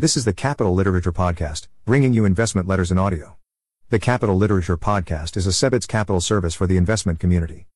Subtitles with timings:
[0.00, 3.36] This is the Capital Literature Podcast, bringing you investment letters in audio.
[3.90, 7.66] The Capital Literature Podcast is a CEBITS capital service for the investment community.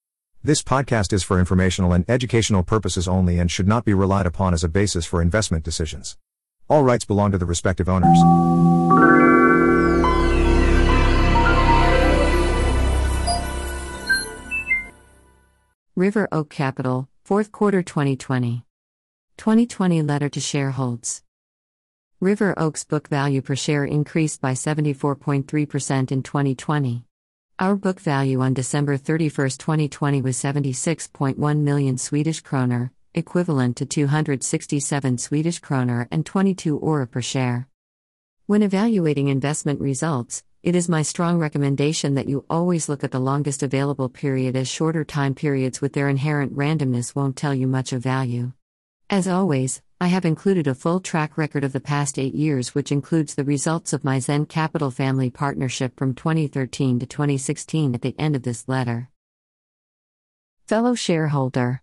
[0.42, 4.54] This podcast is for informational and educational purposes only and should not be relied upon
[4.54, 6.16] as a basis for investment decisions.
[6.66, 8.16] All rights belong to the respective owners.
[15.94, 18.64] River Oak Capital, Fourth Quarter 2020.
[19.36, 21.20] 2020 Letter to Shareholders.
[22.24, 27.04] River Oaks book value per share increased by 74.3% in 2020.
[27.58, 35.18] Our book value on December 31, 2020 was 76.1 million Swedish kroner, equivalent to 267
[35.18, 37.68] Swedish kroner and 22 öre per share.
[38.46, 43.20] When evaluating investment results, it is my strong recommendation that you always look at the
[43.20, 47.92] longest available period as shorter time periods with their inherent randomness won't tell you much
[47.92, 48.52] of value.
[49.10, 52.90] As always, I have included a full track record of the past eight years, which
[52.90, 58.14] includes the results of my Zen Capital family partnership from 2013 to 2016 at the
[58.18, 59.10] end of this letter.
[60.66, 61.82] Fellow shareholder,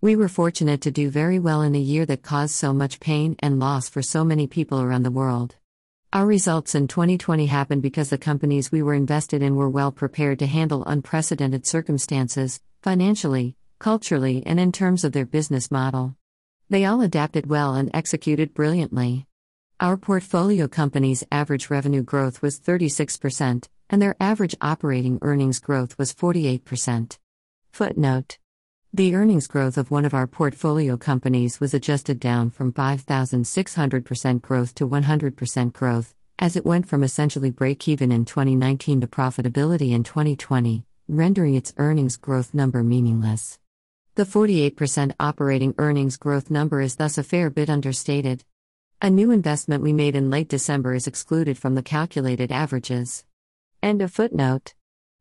[0.00, 3.34] we were fortunate to do very well in a year that caused so much pain
[3.40, 5.56] and loss for so many people around the world.
[6.12, 10.38] Our results in 2020 happened because the companies we were invested in were well prepared
[10.38, 16.14] to handle unprecedented circumstances, financially, culturally, and in terms of their business model.
[16.68, 19.26] They all adapted well and executed brilliantly.
[19.78, 26.12] Our portfolio companies' average revenue growth was 36%, and their average operating earnings growth was
[26.12, 27.18] 48%.
[27.70, 28.38] Footnote
[28.92, 34.74] The earnings growth of one of our portfolio companies was adjusted down from 5,600% growth
[34.74, 40.02] to 100% growth, as it went from essentially break even in 2019 to profitability in
[40.02, 43.60] 2020, rendering its earnings growth number meaningless.
[44.16, 48.44] The 48% operating earnings growth number is thus a fair bit understated.
[49.02, 53.26] A new investment we made in late December is excluded from the calculated averages.
[53.82, 54.72] End of footnote.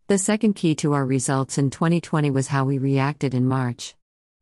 [0.08, 3.96] The second key to our results in 2020 was how we reacted in March.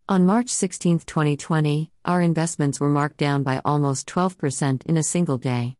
[0.07, 5.39] On March 16, 2020, our investments were marked down by almost 12% in a single
[5.39, 5.77] day.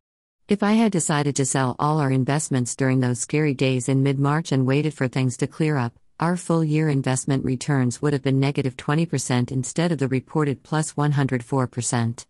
[0.48, 4.18] If I had decided to sell all our investments during those scary days in mid
[4.18, 8.24] March and waited for things to clear up, our full year investment returns would have
[8.24, 12.26] been negative 20% instead of the reported plus 104%.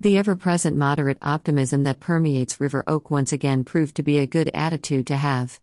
[0.00, 4.26] The ever present moderate optimism that permeates River Oak once again proved to be a
[4.26, 5.60] good attitude to have.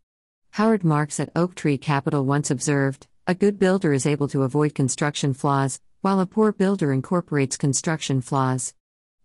[0.52, 5.34] Howard Marks at Oaktree Capital once observed A good builder is able to avoid construction
[5.34, 8.74] flaws, while a poor builder incorporates construction flaws.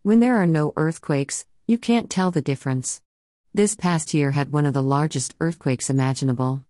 [0.03, 3.01] When there are no earthquakes, you can't tell the difference.
[3.55, 6.65] This past year had one of the largest earthquakes imaginable.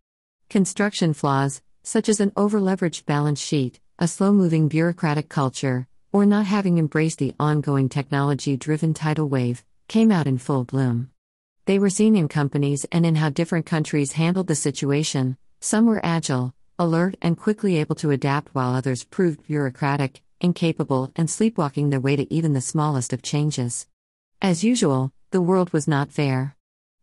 [0.50, 6.46] Construction flaws, such as an overleveraged balance sheet, a slow moving bureaucratic culture, or not
[6.46, 11.10] having embraced the ongoing technology driven tidal wave, came out in full bloom.
[11.66, 15.36] They were seen in companies and in how different countries handled the situation.
[15.60, 21.28] Some were agile, alert, and quickly able to adapt, while others proved bureaucratic, incapable, and
[21.28, 23.86] sleepwalking their way to even the smallest of changes.
[24.40, 26.56] As usual, the world was not fair.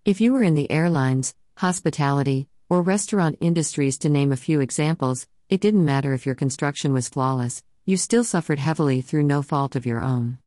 [0.04, 5.28] If you were in the airlines, hospitality, or restaurant industries, to name a few examples,
[5.50, 9.76] it didn't matter if your construction was flawless, you still suffered heavily through no fault
[9.76, 10.38] of your own.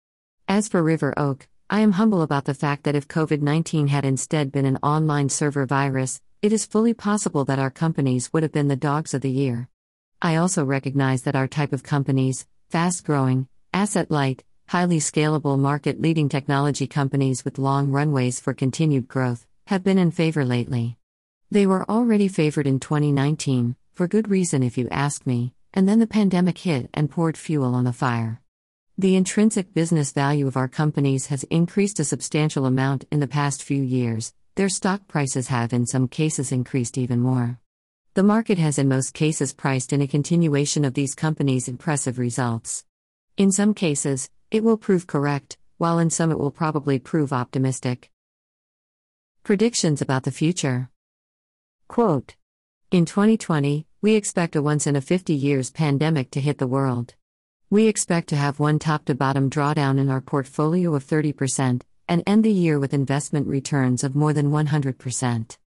[0.47, 4.05] As for River Oak, I am humble about the fact that if COVID 19 had
[4.05, 8.53] instead been an online server virus, it is fully possible that our companies would have
[8.53, 9.69] been the dogs of the year.
[10.21, 16.01] I also recognize that our type of companies, fast growing, asset light, highly scalable market
[16.01, 20.99] leading technology companies with long runways for continued growth, have been in favor lately.
[21.53, 25.99] They were already favored in 2019, for good reason if you ask me, and then
[25.99, 28.41] the pandemic hit and poured fuel on the fire.
[28.97, 33.65] The intrinsic business value of our companies has increased a substantial amount in the past
[33.65, 37.59] few years, their stock prices have in some cases increased even more.
[38.15, 42.85] The market has in most cases priced in a continuation of these companies' impressive results.
[43.37, 48.13] In some cases, it will prove correct, while in some it will probably prove optimistic.
[49.43, 50.91] Predictions about the future.
[51.91, 52.37] Quote
[52.93, 57.17] In 2020, we expect a once in a 50 years pandemic to hit the world.
[57.69, 62.23] We expect to have one top to bottom drawdown in our portfolio of 30% and
[62.29, 65.59] end the year with investment returns of more than 100%.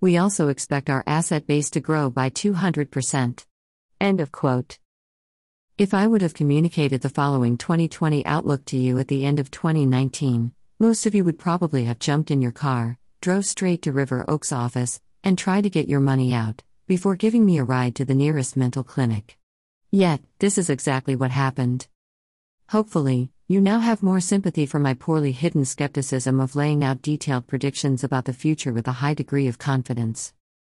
[0.00, 3.46] We also expect our asset base to grow by 200%.
[4.00, 4.80] End of quote.
[5.78, 9.52] If I would have communicated the following 2020 outlook to you at the end of
[9.52, 10.50] 2019,
[10.80, 14.50] most of you would probably have jumped in your car, drove straight to River Oaks
[14.50, 18.14] office, and try to get your money out, before giving me a ride to the
[18.14, 19.38] nearest mental clinic.
[19.90, 21.86] Yet, this is exactly what happened.
[22.68, 27.46] Hopefully, You now have more sympathy for my poorly hidden skepticism of laying out detailed
[27.46, 30.34] predictions about the future with a high degree of confidence.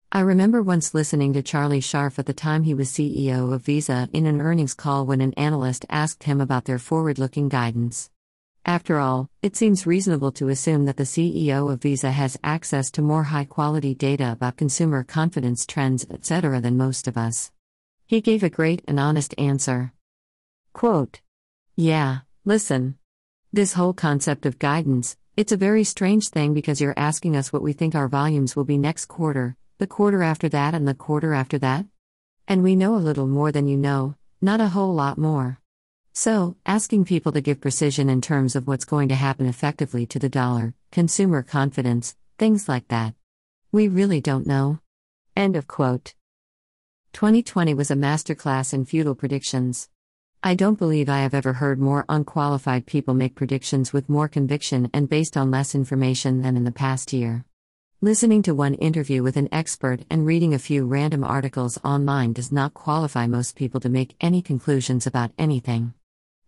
[0.09, 4.07] I remember once listening to Charlie Scharf at the time he was CEO of Visa
[4.13, 8.09] in an earnings call when an analyst asked him about their forward looking guidance.
[8.65, 13.01] After all, it seems reasonable to assume that the CEO of Visa has access to
[13.01, 17.51] more high quality data about consumer confidence trends, etc., than most of us.
[18.05, 19.93] He gave a great and honest answer.
[20.73, 21.21] Quote,
[21.75, 22.97] Yeah, listen.
[23.51, 27.63] This whole concept of guidance, it's a very strange thing because you're asking us what
[27.63, 31.33] we think our volumes will be next quarter, the quarter after that, and the quarter
[31.33, 31.85] after that?
[32.47, 35.60] And we know a little more than you know, not a whole lot more.
[36.13, 40.19] So, asking people to give precision in terms of what's going to happen effectively to
[40.19, 43.13] the dollar, consumer confidence, things like that.
[43.71, 44.79] We really don't know.
[45.37, 46.13] End of quote.
[47.13, 49.89] 2020 was a masterclass in futile predictions.
[50.43, 54.89] I don't believe I have ever heard more unqualified people make predictions with more conviction
[54.93, 57.45] and based on less information than in the past year.
[58.01, 62.51] Listening to one interview with an expert and reading a few random articles online does
[62.51, 65.93] not qualify most people to make any conclusions about anything.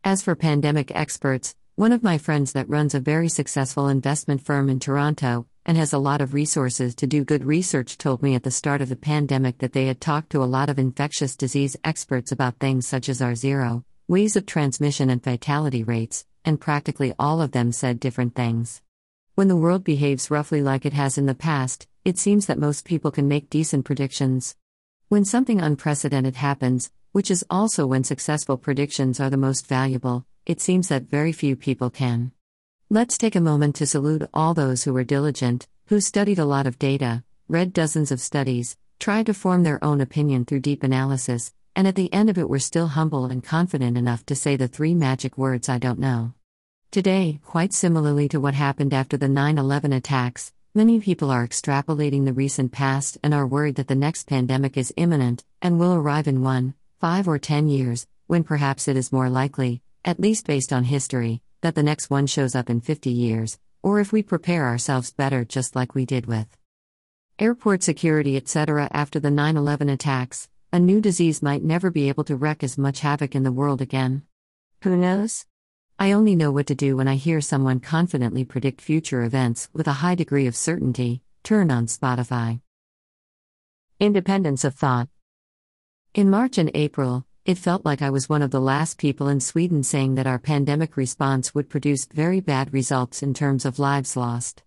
[0.06, 4.70] As for pandemic experts, one of my friends that runs a very successful investment firm
[4.70, 8.44] in Toronto and has a lot of resources to do good research told me at
[8.44, 11.78] the start of the pandemic that they had talked to a lot of infectious disease
[11.86, 17.42] experts about things such as R0, ways of transmission, and fatality rates, and practically all
[17.42, 18.82] of them said different things.
[19.36, 22.84] When the world behaves roughly like it has in the past, it seems that most
[22.84, 24.58] people can make decent predictions.
[25.08, 30.60] When something unprecedented happens, which is also when successful predictions are the most valuable, it
[30.60, 32.32] seems that very few people can.
[32.90, 36.66] Let's take a moment to salute all those who were diligent, who studied a lot
[36.66, 41.54] of data, read dozens of studies, tried to form their own opinion through deep analysis,
[41.76, 44.68] and at the end of it were still humble and confident enough to say the
[44.68, 46.34] three magic words I don't know.
[46.90, 52.26] Today, quite similarly to what happened after the 9 11 attacks, many people are extrapolating
[52.26, 56.28] the recent past and are worried that the next pandemic is imminent and will arrive
[56.28, 56.74] in one,
[57.04, 61.42] five, or ten years, when perhaps it is more likely, at least based on history,
[61.60, 65.44] that the next one shows up in 50 years, or if we prepare ourselves better,
[65.44, 66.48] just like we did with
[67.38, 72.24] airport security, etc., after the 9 11 attacks, a new disease might never be able
[72.24, 74.22] to wreak as much havoc in the world again.
[74.84, 75.46] Who knows?
[76.00, 79.90] I only know what to do when I hear someone confidently predict future events with
[79.90, 81.22] a high degree of certainty.
[81.44, 82.62] Turn on Spotify.
[84.00, 85.10] Independence of thought.
[86.16, 89.40] In March and April, it felt like I was one of the last people in
[89.40, 94.16] Sweden saying that our pandemic response would produce very bad results in terms of lives
[94.16, 94.62] lost.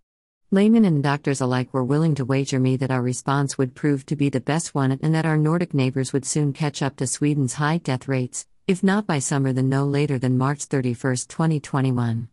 [0.51, 4.17] Laymen and doctors alike were willing to wager me that our response would prove to
[4.17, 7.55] be the best one and that our Nordic neighbors would soon catch up to Sweden's
[7.55, 10.97] high death rates, if not by summer then no later than March 31,
[11.29, 12.27] 2021.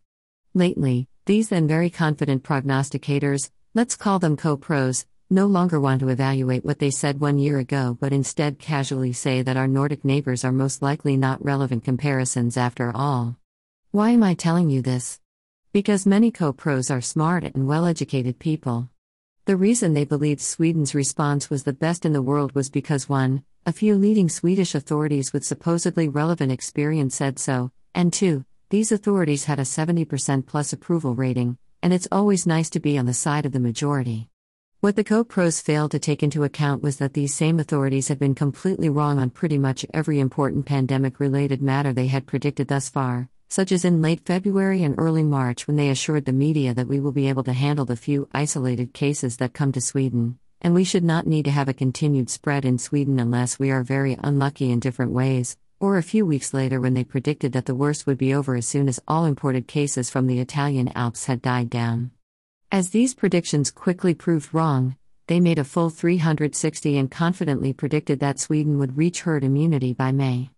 [0.56, 6.10] Lately, these then very confident prognosticators, let's call them co pros, no longer want to
[6.10, 10.46] evaluate what they said one year ago but instead casually say that our Nordic neighbors
[10.46, 13.36] are most likely not relevant comparisons after all.
[13.92, 15.20] Why am I telling you this?
[15.72, 18.90] Because many co pros are smart and well educated people.
[19.46, 23.44] The reason they believed Sweden's response was the best in the world was because 1.
[23.66, 28.46] A few leading Swedish authorities with supposedly relevant experience said so, and 2.
[28.70, 33.06] These authorities had a 70% plus approval rating, and it's always nice to be on
[33.06, 34.30] the side of the majority.
[34.84, 38.20] What the co pros failed to take into account was that these same authorities had
[38.20, 42.90] been completely wrong on pretty much every important pandemic related matter they had predicted thus
[42.90, 46.90] far, such as in late February and early March when they assured the media that
[46.90, 50.74] we will be able to handle the few isolated cases that come to Sweden and
[50.74, 54.18] we should not need to have a continued spread in Sweden unless we are very
[54.22, 58.06] unlucky in different ways, or a few weeks later when they predicted that the worst
[58.06, 61.70] would be over as soon as all imported cases from the Italian Alps had died
[61.70, 62.12] down.
[62.74, 68.39] As these predictions quickly proved wrong, they made a full 360 and confidently predicted that
[68.39, 70.50] Sweden would reach herd immunity by May.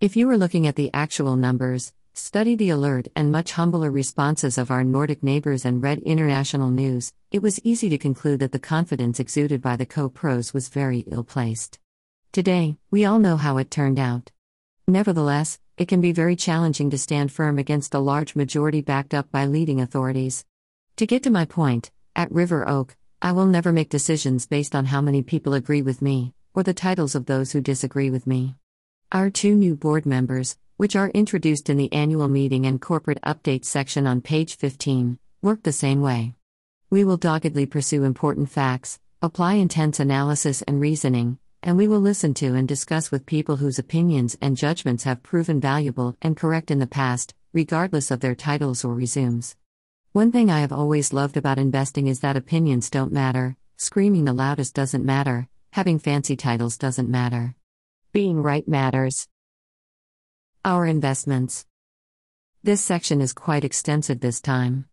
[0.00, 4.56] If you were looking at the actual numbers, Study the alert and much humbler responses
[4.56, 8.58] of our Nordic neighbors and read international news, it was easy to conclude that the
[8.58, 11.78] confidence exuded by the co pros was very ill placed.
[12.32, 14.30] Today, we all know how it turned out.
[14.86, 19.30] Nevertheless, it can be very challenging to stand firm against a large majority backed up
[19.30, 20.46] by leading authorities.
[20.96, 24.86] To get to my point, at River Oak, I will never make decisions based on
[24.86, 28.54] how many people agree with me, or the titles of those who disagree with me.
[29.12, 33.66] Our two new board members, which are introduced in the annual meeting and corporate updates
[33.66, 36.32] section on page 15, work the same way.
[36.88, 42.32] We will doggedly pursue important facts, apply intense analysis and reasoning, and we will listen
[42.34, 46.78] to and discuss with people whose opinions and judgments have proven valuable and correct in
[46.78, 49.56] the past, regardless of their titles or resumes.
[50.16, 54.32] One thing I have always loved about investing is that opinions don't matter, screaming the
[54.32, 57.54] loudest doesn't matter, having fancy titles doesn't matter.
[58.12, 59.28] Being right matters.
[60.64, 61.66] Our investments.
[62.62, 64.86] This section is quite extensive this time.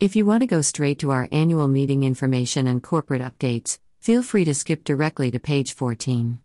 [0.00, 4.24] If you want to go straight to our annual meeting information and corporate updates, feel
[4.24, 6.40] free to skip directly to page 14.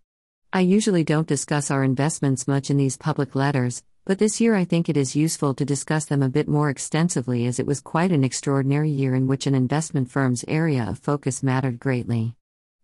[0.54, 4.66] I usually don't discuss our investments much in these public letters, but this year I
[4.66, 8.12] think it is useful to discuss them a bit more extensively as it was quite
[8.12, 12.34] an extraordinary year in which an investment firm's area of focus mattered greatly.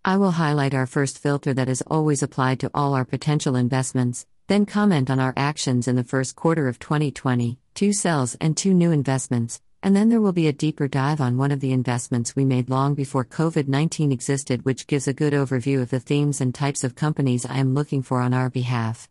[0.06, 4.28] I will highlight our first filter that is always applied to all our potential investments,
[4.46, 8.76] then comment on our actions in the first quarter of 2020, two sells and two
[8.76, 12.36] new investments, and then there will be a deeper dive on one of the investments
[12.36, 16.40] we made long before COVID 19 existed, which gives a good overview of the themes
[16.40, 19.10] and types of companies I am looking for on our behalf.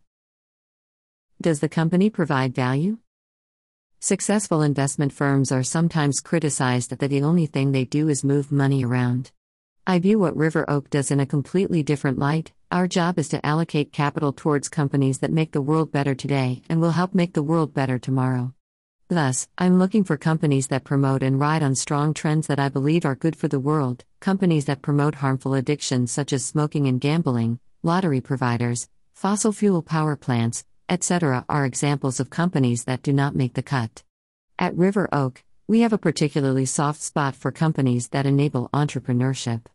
[1.41, 2.97] Does the company provide value?
[3.99, 8.85] Successful investment firms are sometimes criticized that the only thing they do is move money
[8.85, 9.31] around.
[9.85, 12.53] I view what River Oak does in a completely different light.
[12.71, 16.81] Our job is to allocate capital towards companies that make the world better today and
[16.81, 18.53] will help make the world better tomorrow.
[19.09, 23.05] Thus, I'm looking for companies that promote and ride on strong trends that I believe
[23.05, 27.59] are good for the world, companies that promote harmful addictions such as smoking and gambling,
[27.83, 33.53] lottery providers, fossil fuel power plants, etc., are examples of companies that do not make
[33.53, 34.03] the cut.
[34.59, 39.65] At River Oak, we have a particularly soft spot for companies that enable entrepreneurship.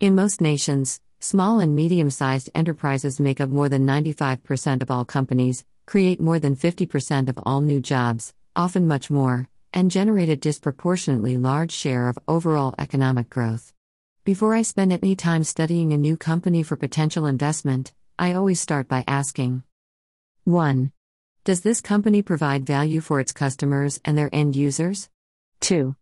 [0.00, 5.04] In most nations, small and medium sized enterprises make up more than 95% of all
[5.04, 10.36] companies, create more than 50% of all new jobs, often much more, and generate a
[10.36, 13.72] disproportionately large share of overall economic growth.
[14.24, 18.88] Before I spend any time studying a new company for potential investment, I always start
[18.88, 19.62] by asking
[20.48, 20.92] 1.
[21.44, 25.10] Does this company provide value for its customers and their end users?
[25.60, 25.94] 2.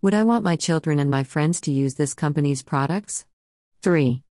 [0.00, 3.26] Would I want my children and my friends to use this company's products?
[3.82, 4.22] 3.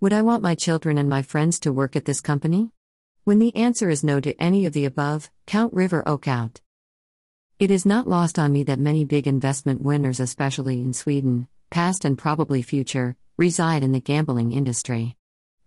[0.00, 2.72] Would I want my children and my friends to work at this company?
[3.24, 6.60] When the answer is no to any of the above, count River Oak out.
[7.58, 12.04] It is not lost on me that many big investment winners, especially in Sweden, past
[12.04, 15.16] and probably future, reside in the gambling industry.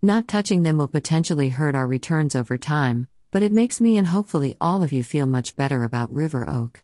[0.00, 4.06] Not touching them will potentially hurt our returns over time, but it makes me and
[4.06, 6.82] hopefully all of you feel much better about River Oak.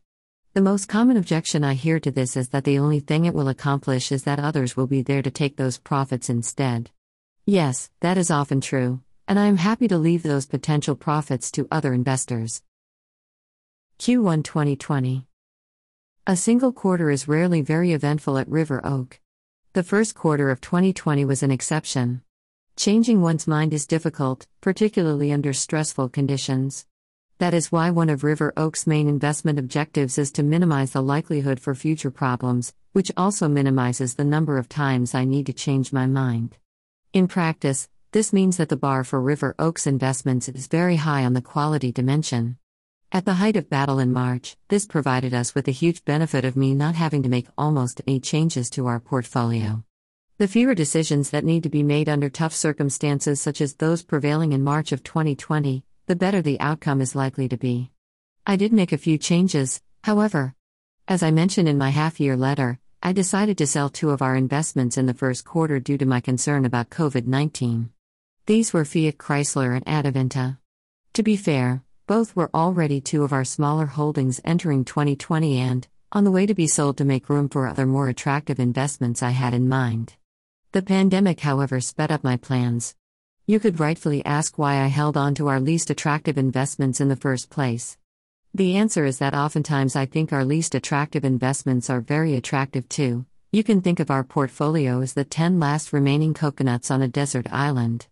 [0.53, 3.49] The most common objection I hear to this is that the only thing it will
[3.49, 6.91] accomplish is that others will be there to take those profits instead.
[7.45, 11.67] Yes, that is often true, and I am happy to leave those potential profits to
[11.71, 12.63] other investors.
[13.99, 15.27] Q1 2020.
[16.27, 19.21] A single quarter is rarely very eventful at River Oak.
[19.73, 22.23] The first quarter of 2020 was an exception.
[22.76, 26.87] Changing one's mind is difficult, particularly under stressful conditions.
[27.38, 31.61] That is why one of River Oak's main investment objectives is to minimize the likelihood
[31.61, 36.07] for future problems, which also minimizes the number of times I need to change my
[36.07, 36.57] mind.
[37.12, 41.33] In practice, this means that the bar for River Oak's investments is very high on
[41.33, 42.59] the quality dimension.
[43.12, 46.57] At the height of battle in March, this provided us with the huge benefit of
[46.57, 49.85] me not having to make almost any changes to our portfolio.
[50.37, 54.50] The fewer decisions that need to be made under tough circumstances such as those prevailing
[54.50, 57.93] in March of 2020, the better the outcome is likely to be.
[58.45, 60.57] I did make a few changes, however.
[61.07, 64.35] As I mentioned in my half year letter, I decided to sell two of our
[64.35, 67.91] investments in the first quarter due to my concern about COVID 19.
[68.47, 70.59] These were Fiat Chrysler and Adevinta.
[71.12, 76.25] To be fair, both were already two of our smaller holdings entering 2020 and, on
[76.25, 79.55] the way to be sold to make room for other more attractive investments I had
[79.55, 80.17] in mind.
[80.75, 82.97] The pandemic, however, sped up my plans.
[83.47, 87.14] You could rightfully ask why I held on to our least attractive investments in the
[87.14, 87.97] first place.
[88.52, 93.25] The answer is that oftentimes I think our least attractive investments are very attractive too.
[93.52, 97.47] You can think of our portfolio as the 10 last remaining coconuts on a desert
[97.52, 98.09] island.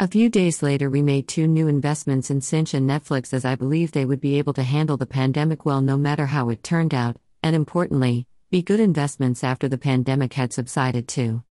[0.00, 3.54] A few days later, we made two new investments in Sinch and Netflix as I
[3.54, 6.92] believe they would be able to handle the pandemic well no matter how it turned
[6.92, 11.44] out, and importantly, be good investments after the pandemic had subsided too.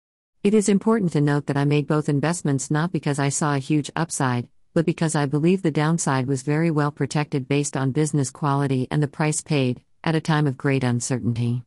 [0.46, 3.58] It is important to note that I made both investments not because I saw a
[3.58, 8.30] huge upside, but because I believe the downside was very well protected based on business
[8.30, 11.64] quality and the price paid, at a time of great uncertainty.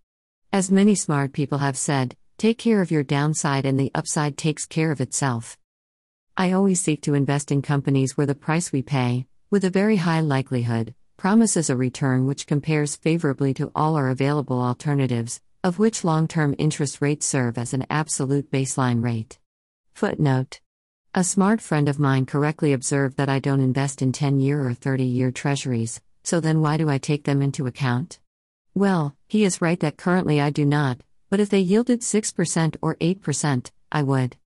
[0.54, 4.66] As many smart people have said, take care of your downside and the upside takes
[4.66, 5.58] care of itself.
[6.38, 9.98] I always seek to invest in companies where the price we pay, with a very
[9.98, 16.04] high likelihood, promises a return which compares favorably to all our available alternatives, of which
[16.04, 19.38] long term interest rates serve as an absolute baseline rate.
[19.94, 20.62] Footnote
[21.14, 24.74] A smart friend of mine correctly observed that I don't invest in 10 year or
[24.74, 28.20] 30 year treasuries, so then why do I take them into account?
[28.74, 32.96] Well, he is right that currently I do not, but if they yielded 6% or
[32.96, 34.38] 8%, I would.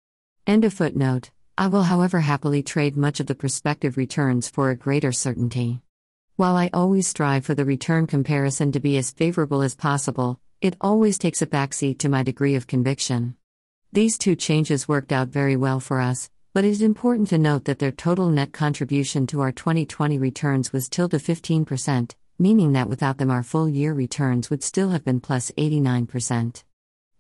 [0.47, 1.31] End of footnote.
[1.59, 5.83] I will, however, happily trade much of the prospective returns for a greater certainty.
[6.37, 10.77] While I always strive for the return comparison to be as favorable as possible, it
[10.81, 13.35] always takes a backseat to my degree of conviction.
[13.93, 17.65] These two changes worked out very well for us, but it is important to note
[17.65, 23.19] that their total net contribution to our 2020 returns was tilde 15%, meaning that without
[23.19, 26.63] them our full year returns would still have been plus 89%.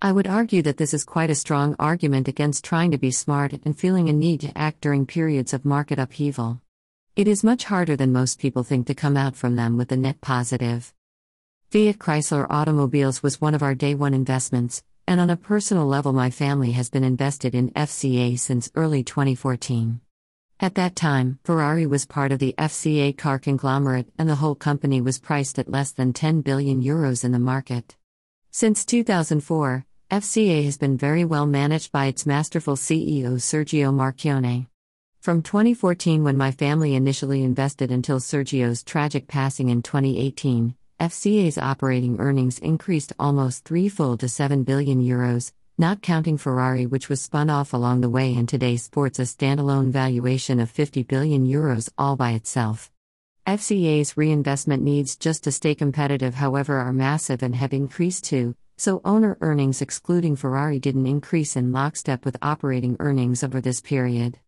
[0.00, 3.54] I would argue that this is quite a strong argument against trying to be smart
[3.64, 6.60] and feeling a need to act during periods of market upheaval.
[7.16, 9.96] It is much harder than most people think to come out from them with a
[9.96, 10.94] net positive.
[11.72, 16.12] Fiat Chrysler Automobiles was one of our day one investments, and on a personal level,
[16.12, 20.02] my family has been invested in FCA since early 2014.
[20.60, 25.00] At that time, Ferrari was part of the FCA car conglomerate, and the whole company
[25.00, 27.96] was priced at less than 10 billion euros in the market.
[28.50, 34.66] Since 2004, FCA has been very well managed by its masterful CEO Sergio Marchionne.
[35.20, 42.20] From 2014, when my family initially invested, until Sergio's tragic passing in 2018, FCA's operating
[42.20, 47.72] earnings increased almost threefold to 7 billion euros, not counting Ferrari, which was spun off
[47.72, 52.30] along the way and today sports a standalone valuation of 50 billion euros all by
[52.34, 52.88] itself.
[53.48, 59.00] FCA's reinvestment needs just to stay competitive, however, are massive and have increased too, so
[59.04, 64.38] owner earnings excluding Ferrari didn't increase in lockstep with operating earnings over this period.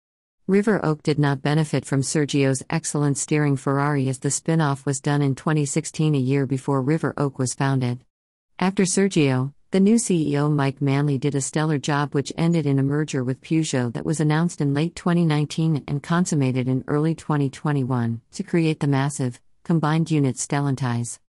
[0.47, 5.01] River Oak did not benefit from Sergio's excellent steering Ferrari as the spin off was
[5.01, 8.05] done in 2016, a year before River Oak was founded.
[8.59, 12.83] After Sergio, the new CEO Mike Manley did a stellar job, which ended in a
[12.83, 18.43] merger with Peugeot that was announced in late 2019 and consummated in early 2021 to
[18.43, 21.21] create the massive, combined unit Stellantis.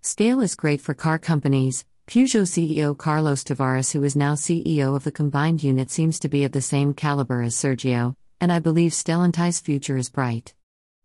[0.00, 5.02] Scale is great for car companies, Peugeot CEO Carlos Tavares, who is now CEO of
[5.02, 8.92] the combined unit, seems to be of the same caliber as Sergio, and I believe
[8.92, 10.54] Stellantis' future is bright.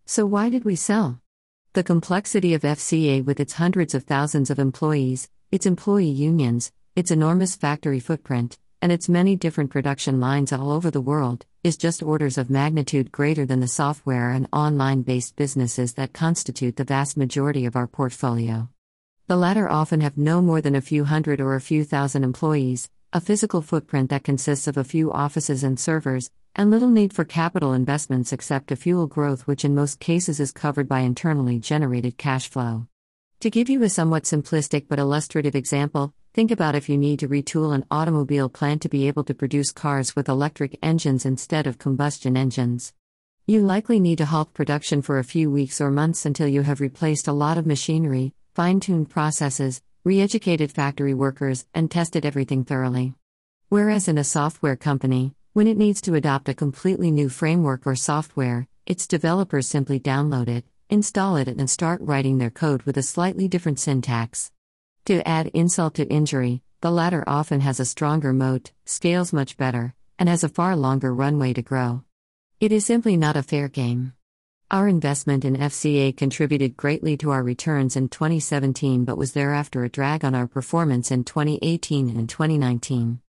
[0.06, 1.20] So, why did we sell?
[1.74, 7.12] The complexity of FCA with its hundreds of thousands of employees, its employee unions, its
[7.12, 12.04] enormous factory footprint, and its many different production lines all over the world, is just
[12.04, 17.18] orders of magnitude greater than the software and online based businesses that constitute the vast
[17.18, 18.70] majority of our portfolio.
[19.28, 22.90] The latter often have no more than a few hundred or a few thousand employees,
[23.12, 27.26] a physical footprint that consists of a few offices and servers, and little need for
[27.26, 32.18] capital investments except to fuel growth, which in most cases is covered by internally generated
[32.18, 32.88] cash flow.
[33.42, 37.28] To give you a somewhat simplistic but illustrative example, think about if you need to
[37.28, 41.78] retool an automobile plant to be able to produce cars with electric engines instead of
[41.78, 42.94] combustion engines.
[43.46, 46.80] You likely need to halt production for a few weeks or months until you have
[46.80, 52.64] replaced a lot of machinery, fine tuned processes, re educated factory workers, and tested everything
[52.64, 53.14] thoroughly.
[53.68, 57.96] Whereas in a software company, when it needs to adopt a completely new framework or
[57.96, 63.02] software, its developers simply download it, install it, and start writing their code with a
[63.02, 64.52] slightly different syntax.
[65.06, 69.96] To add insult to injury, the latter often has a stronger moat, scales much better,
[70.20, 72.04] and has a far longer runway to grow.
[72.60, 74.12] It is simply not a fair game.
[74.70, 79.90] Our investment in FCA contributed greatly to our returns in 2017 but was thereafter a
[79.90, 83.22] drag on our performance in 2018 and 2019.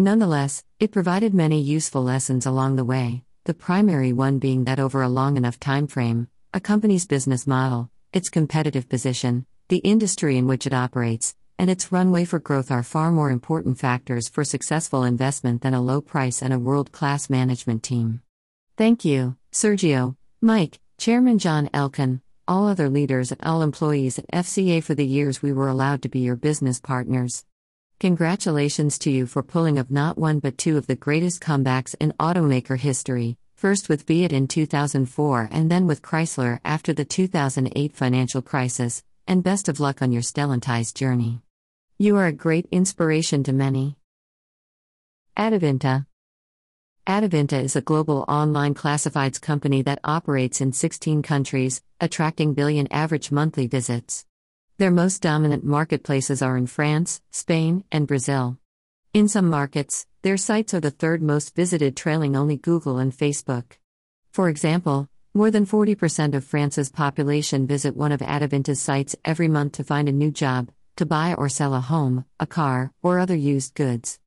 [0.00, 5.02] Nonetheless, it provided many useful lessons along the way, the primary one being that over
[5.02, 10.46] a long enough time frame, a company's business model, its competitive position, the industry in
[10.46, 15.02] which it operates, and its runway for growth are far more important factors for successful
[15.02, 18.22] investment than a low price and a world class management team.
[18.76, 24.80] Thank you, Sergio, Mike, Chairman John Elkann, all other leaders, and all employees at FCA
[24.80, 27.44] for the years we were allowed to be your business partners.
[28.00, 32.12] Congratulations to you for pulling up not one but two of the greatest comebacks in
[32.20, 38.40] automaker history, first with Fiat in 2004 and then with Chrysler after the 2008 financial
[38.40, 41.40] crisis, and best of luck on your Stellantis journey.
[41.98, 43.96] You are a great inspiration to many.
[45.36, 46.06] Adevinta
[47.04, 53.32] Adevinta is a global online classifieds company that operates in 16 countries, attracting billion average
[53.32, 54.24] monthly visits.
[54.78, 58.58] Their most dominant marketplaces are in France, Spain, and Brazil.
[59.12, 63.72] In some markets, their sites are the third most visited, trailing only Google and Facebook.
[64.30, 69.72] For example, more than 40% of France's population visit one of Adevinta's sites every month
[69.72, 73.34] to find a new job, to buy or sell a home, a car, or other
[73.34, 74.20] used goods.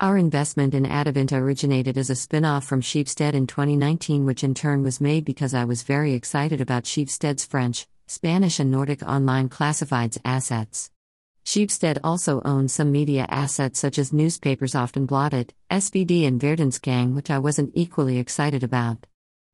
[0.00, 4.52] Our investment in Adevinta originated as a spin off from Schibsted in 2019, which in
[4.52, 9.48] turn was made because I was very excited about Schibsted's French, Spanish and Nordic online
[9.48, 10.90] classifieds assets.
[11.44, 17.38] Schibsted also owns some media assets such as newspapers Aftonbladet, SvD, and Verdensgang, which I
[17.38, 19.06] wasn't equally excited about.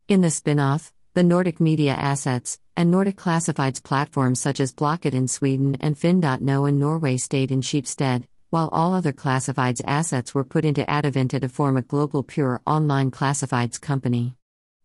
[0.09, 5.15] In the spin off, the Nordic media assets and Nordic classifieds platforms such as Blocket
[5.15, 10.45] in Sweden and Finn.no in Norway stayed in Schibsted, while all other classifieds assets were
[10.45, 14.35] put into Adevinta to form a global pure online classifieds company.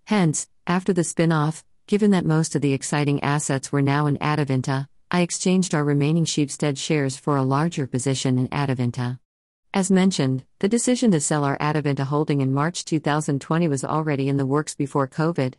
[0.06, 4.17] Hence, after the spin off, given that most of the exciting assets were now in
[4.17, 9.19] Adevinta, I exchanged our remaining Schibsted shares for a larger position in Adevinta.
[9.71, 14.38] As mentioned, the decision to sell our Adevinta holding in March 2020 was already in
[14.38, 15.56] the works before COVID.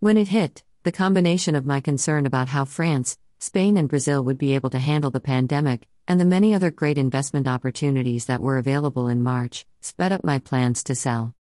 [0.00, 4.38] When it hit, the combination of my concern about how France, Spain, and Brazil would
[4.38, 8.58] be able to handle the pandemic, and the many other great investment opportunities that were
[8.58, 11.34] available in March, sped up my plans to sell.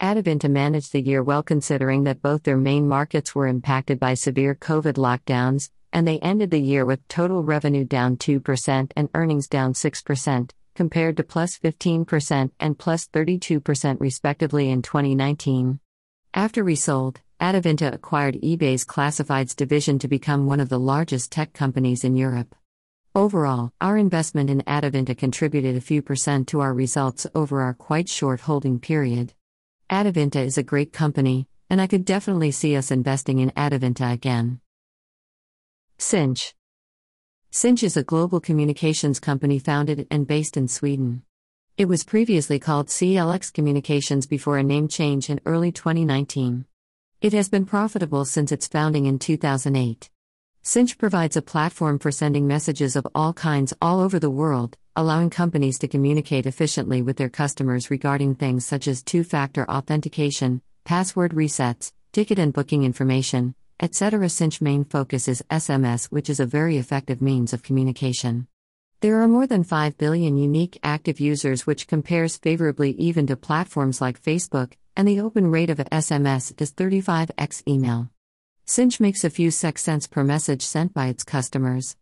[0.00, 4.54] Adevinta managed the year well considering that both their main markets were impacted by severe
[4.54, 9.72] COVID lockdowns, and they ended the year with total revenue down 2% and earnings down
[9.72, 15.80] 6%, compared to plus 15% and plus 32% respectively in 2019.
[16.34, 22.04] After resold, Adevinta acquired eBay's classifieds division to become one of the largest tech companies
[22.04, 22.54] in Europe.
[23.14, 28.10] Overall, our investment in Adevinta contributed a few percent to our results over our quite
[28.10, 29.32] short holding period.
[29.90, 34.60] Adevinta is a great company, and I could definitely see us investing in Adevinta again.
[35.96, 36.54] Sinch
[37.52, 41.22] Sinch is a global communications company founded and based in Sweden.
[41.78, 46.64] It was previously called CLX Communications before a name change in early 2019.
[47.20, 50.10] It has been profitable since its founding in 2008.
[50.62, 55.30] Sinch provides a platform for sending messages of all kinds all over the world, allowing
[55.30, 61.32] companies to communicate efficiently with their customers regarding things such as two factor authentication, password
[61.32, 64.28] resets, ticket and booking information, etc.
[64.28, 68.48] Sinch main focus is SMS, which is a very effective means of communication.
[69.02, 74.00] There are more than 5 billion unique active users, which compares favorably even to platforms
[74.00, 78.08] like Facebook, and the open rate of SMS is 35x email.
[78.64, 81.96] Sinch makes a few sec cents per message sent by its customers.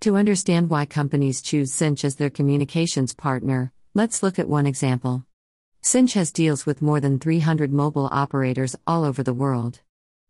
[0.00, 5.24] To understand why companies choose Sinch as their communications partner, let's look at one example.
[5.82, 9.80] Sinch has deals with more than 300 mobile operators all over the world.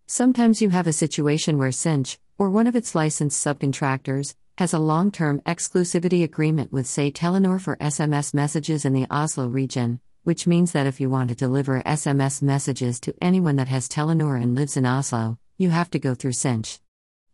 [0.07, 4.79] Sometimes you have a situation where Sinch, or one of its licensed subcontractors, has a
[4.79, 10.47] long term exclusivity agreement with, say, Telenor for SMS messages in the Oslo region, which
[10.47, 14.55] means that if you want to deliver SMS messages to anyone that has Telenor and
[14.55, 16.81] lives in Oslo, you have to go through Sinch.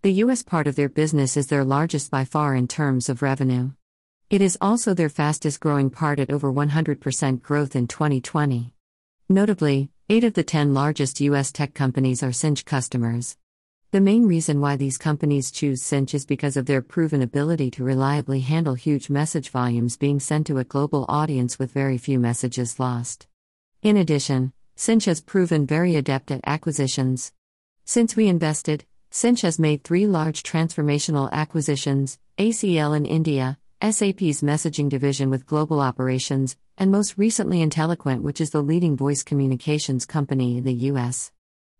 [0.03, 3.71] The US part of their business is their largest by far in terms of revenue.
[4.31, 8.75] It is also their fastest growing part at over 100% growth in 2020.
[9.29, 13.37] Notably, 8 of the 10 largest US tech companies are Sinch customers.
[13.93, 17.85] The main reason why these companies choose Sinch is because of their proven ability to
[17.85, 22.81] reliably handle huge message volumes being sent to a global audience with very few messages
[22.81, 23.29] lost.
[23.83, 27.33] In addition, Sinch has proven very adept at acquisitions.
[27.85, 34.89] Since we invested, Sinch has made three large transformational acquisitions ACL in India, SAP's messaging
[34.89, 40.57] division with global operations, and most recently Inteliquent, which is the leading voice communications company
[40.57, 41.31] in the US.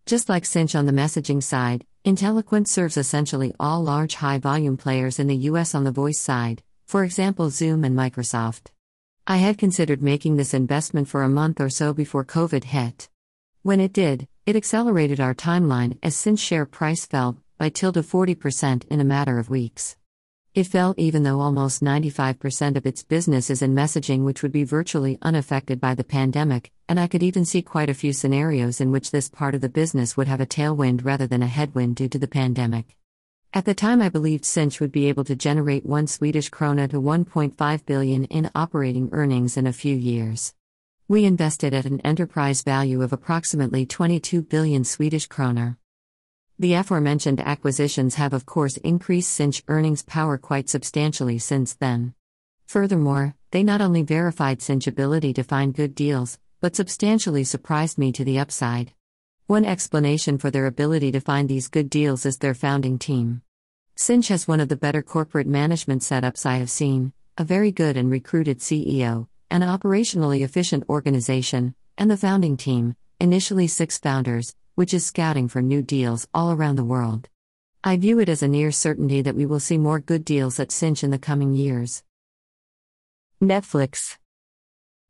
[0.05, 5.19] Just like Sinch on the messaging side, Inteliquent serves essentially all large high volume players
[5.19, 8.67] in the US on the voice side, for example, Zoom and Microsoft.
[9.27, 13.09] I had considered making this investment for a month or so before COVID hit.
[13.65, 18.89] When it did, it accelerated our timeline as Sinch share price fell by tilde 40%
[18.89, 19.97] in a matter of weeks.
[20.53, 24.65] It fell even though almost 95% of its business is in messaging, which would be
[24.65, 28.91] virtually unaffected by the pandemic, and I could even see quite a few scenarios in
[28.91, 32.09] which this part of the business would have a tailwind rather than a headwind due
[32.09, 32.97] to the pandemic.
[33.55, 37.01] At the time, I believed Sinch would be able to generate 1 Swedish krona to
[37.01, 40.53] 1.5 billion in operating earnings in a few years.
[41.13, 45.77] We invested at an enterprise value of approximately 22 billion Swedish kroner.
[46.59, 52.15] The aforementioned acquisitions have, of course, increased Sinch earnings power quite substantially since then.
[52.65, 58.11] Furthermore, they not only verified Sinch ability to find good deals, but substantially surprised me
[58.13, 58.95] to the upside.
[59.47, 63.43] One explanation for their ability to find these good deals is their founding team.
[63.97, 67.99] Sinch has one of the better corporate management setups I have seen, a very good
[67.99, 74.95] and recruited CEO, an operationally efficient organization, and the founding team, initially six founders, which
[74.95, 77.29] is scouting for new deals all around the world.
[77.85, 80.73] I view it as a near certainty that we will see more good deals at
[80.73, 82.03] Sinch in the coming years.
[83.43, 84.17] Netflix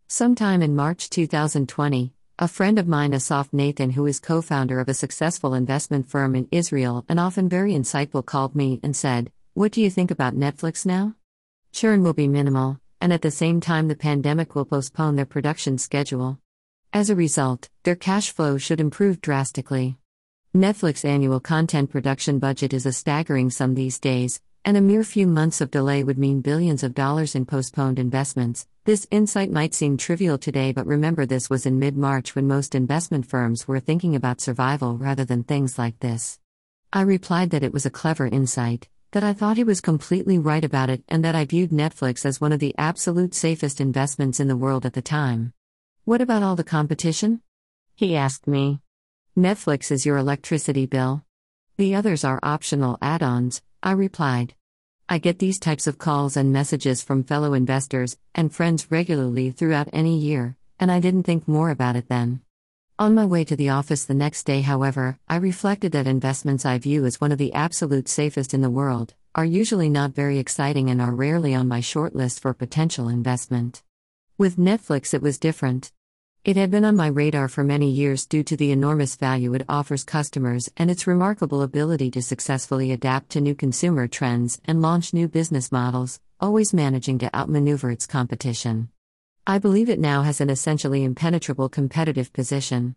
[0.08, 4.88] Sometime in March 2020, A friend of mine, Asaf Nathan, who is co founder of
[4.88, 9.70] a successful investment firm in Israel and often very insightful, called me and said, What
[9.70, 11.14] do you think about Netflix now?
[11.70, 15.76] Churn will be minimal, and at the same time, the pandemic will postpone their production
[15.76, 16.38] schedule.
[16.92, 19.98] As a result, their cash flow should improve drastically.
[20.54, 25.26] Netflix annual content production budget is a staggering sum these days, and a mere few
[25.26, 28.68] months of delay would mean billions of dollars in postponed investments.
[28.84, 32.72] This insight might seem trivial today, but remember this was in mid March when most
[32.72, 36.38] investment firms were thinking about survival rather than things like this.
[36.92, 40.64] I replied that it was a clever insight, that I thought he was completely right
[40.64, 44.48] about it, and that I viewed Netflix as one of the absolute safest investments in
[44.48, 45.52] the world at the time.
[46.04, 47.42] What about all the competition?
[47.94, 48.80] He asked me.
[49.36, 51.24] Netflix is your electricity bill.
[51.76, 54.54] The others are optional add ons, I replied.
[55.08, 59.90] I get these types of calls and messages from fellow investors and friends regularly throughout
[59.92, 62.40] any year, and I didn't think more about it then.
[62.98, 66.78] On my way to the office the next day, however, I reflected that investments I
[66.78, 70.90] view as one of the absolute safest in the world are usually not very exciting
[70.90, 73.82] and are rarely on my short list for potential investment.
[74.36, 75.90] With Netflix, it was different.
[76.44, 79.64] It had been on my radar for many years due to the enormous value it
[79.70, 85.14] offers customers and its remarkable ability to successfully adapt to new consumer trends and launch
[85.14, 88.90] new business models, always managing to outmaneuver its competition.
[89.44, 92.94] I believe it now has an essentially impenetrable competitive position.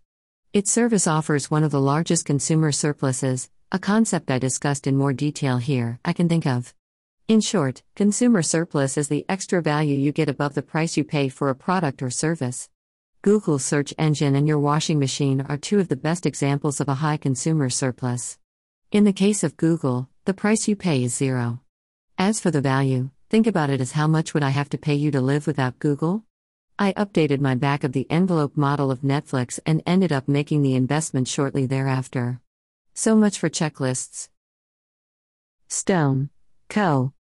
[0.53, 5.11] Its service offers one of the largest consumer surpluses, a concept I discussed in more
[5.11, 6.75] detail here, I can think of.
[7.27, 11.29] In short, consumer surplus is the extra value you get above the price you pay
[11.29, 12.69] for a product or service.
[13.23, 16.93] Google's search engine and your washing machine are two of the best examples of a
[16.93, 18.37] high consumer surplus.
[18.91, 21.61] In the case of Google, the price you pay is zero.
[22.19, 24.93] As for the value, think about it as how much would I have to pay
[24.93, 26.23] you to live without Google?
[26.77, 30.75] I updated my back of the envelope model of Netflix and ended up making the
[30.75, 32.41] investment shortly thereafter.
[32.93, 34.29] So much for checklists.
[35.67, 36.29] Stone
[36.69, 37.13] Co.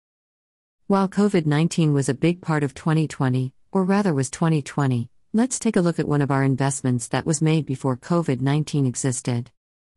[0.86, 5.76] While COVID 19 was a big part of 2020, or rather was 2020, Let's take
[5.76, 9.50] a look at one of our investments that was made before COVID 19 existed.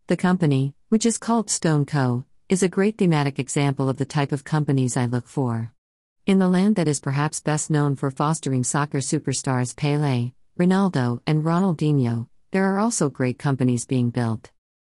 [0.08, 4.32] The company, which is called Stone Co., is a great thematic example of the type
[4.32, 5.74] of companies I look for.
[6.26, 11.44] In the land that is perhaps best known for fostering soccer superstars Pele, Ronaldo, and
[11.44, 14.50] Ronaldinho, there are also great companies being built.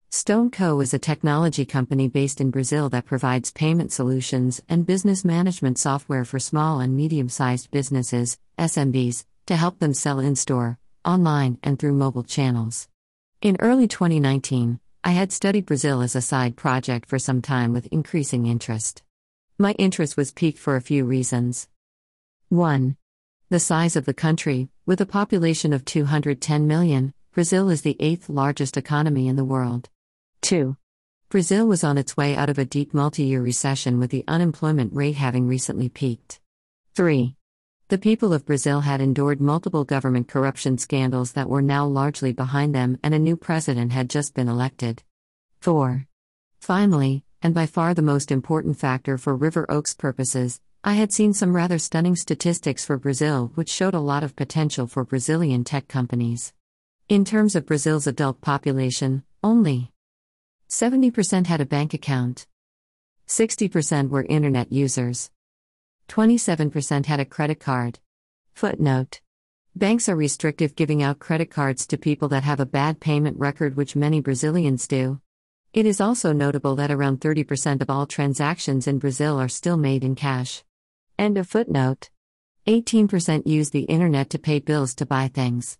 [0.09, 0.79] Stone Co.
[0.79, 6.25] is a technology company based in Brazil that provides payment solutions and business management software
[6.25, 11.77] for small and medium sized businesses, SMBs, to help them sell in store, online, and
[11.77, 12.87] through mobile channels.
[13.43, 17.85] In early 2019, I had studied Brazil as a side project for some time with
[17.91, 19.03] increasing interest.
[19.61, 21.67] My interest was piqued for a few reasons.
[22.47, 22.95] 1.
[23.49, 28.29] The size of the country, with a population of 210 million, Brazil is the eighth
[28.29, 29.89] largest economy in the world.
[30.43, 30.77] 2.
[31.27, 34.93] Brazil was on its way out of a deep multi year recession with the unemployment
[34.93, 36.39] rate having recently peaked.
[36.95, 37.35] 3.
[37.89, 42.73] The people of Brazil had endured multiple government corruption scandals that were now largely behind
[42.73, 45.03] them, and a new president had just been elected.
[45.59, 46.07] 4.
[46.61, 51.33] Finally, and by far the most important factor for River Oaks purposes, I had seen
[51.33, 55.87] some rather stunning statistics for Brazil which showed a lot of potential for Brazilian tech
[55.87, 56.53] companies.
[57.07, 59.91] In terms of Brazil's adult population, only
[60.69, 62.45] 70% had a bank account,
[63.29, 65.29] 60% were internet users.
[66.07, 67.99] 27% had a credit card.
[68.55, 69.21] Footnote
[69.75, 73.77] Banks are restrictive giving out credit cards to people that have a bad payment record,
[73.77, 75.21] which many Brazilians do.
[75.71, 80.03] It is also notable that around 30% of all transactions in Brazil are still made
[80.03, 80.63] in cash.
[81.19, 82.09] End of footnote.
[82.65, 85.77] 18% use the internet to pay bills to buy things.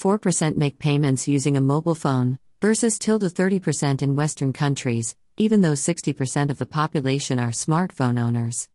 [0.00, 5.72] 4% make payments using a mobile phone, versus tilde 30% in Western countries, even though
[5.72, 8.68] 60% of the population are smartphone owners.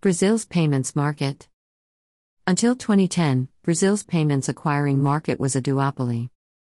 [0.00, 1.48] Brazil's payments market.
[2.44, 6.30] Until 2010, Brazil's payments acquiring market was a duopoly.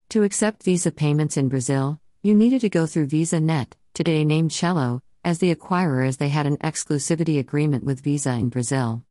[0.10, 5.02] To accept Visa payments in Brazil, you needed to go through VisaNet, today named Cielo,
[5.26, 9.04] as the acquirer as they had an exclusivity agreement with Visa in Brazil.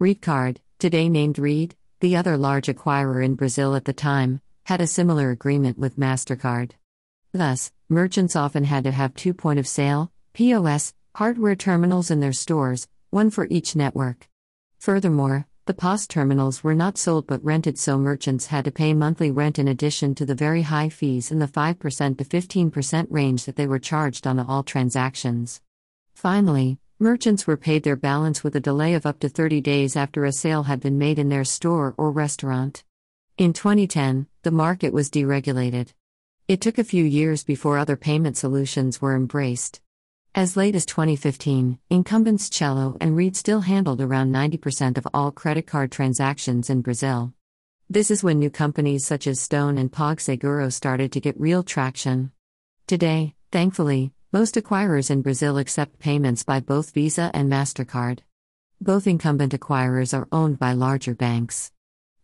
[0.00, 4.86] Redecard, today named Rede, the other large acquirer in Brazil at the time, had a
[4.86, 6.70] similar agreement with MasterCard.
[7.32, 12.32] Thus, merchants often had to have two point of sale, POS, hardware terminals in their
[12.32, 14.26] stores, one for each network.
[14.78, 19.30] Furthermore, the POS terminals were not sold but rented, so merchants had to pay monthly
[19.30, 23.56] rent in addition to the very high fees in the 5% to 15% range that
[23.56, 25.62] they were charged on all transactions.
[26.12, 30.26] Finally, merchants were paid their balance with a delay of up to 30 days after
[30.26, 32.84] a sale had been made in their store or restaurant.
[33.38, 35.94] In 2010, the market was deregulated.
[36.46, 39.80] It took a few years before other payment solutions were embraced.
[40.36, 45.64] As late as 2015, incumbents Cielo and Rede still handled around 90% of all credit
[45.64, 47.32] card transactions in Brazil.
[47.88, 52.32] This is when new companies such as Stone and PagSeguro started to get real traction.
[52.88, 58.18] Today, thankfully, most acquirers in Brazil accept payments by both Visa and MasterCard.
[58.80, 61.70] Both incumbent acquirers are owned by larger banks.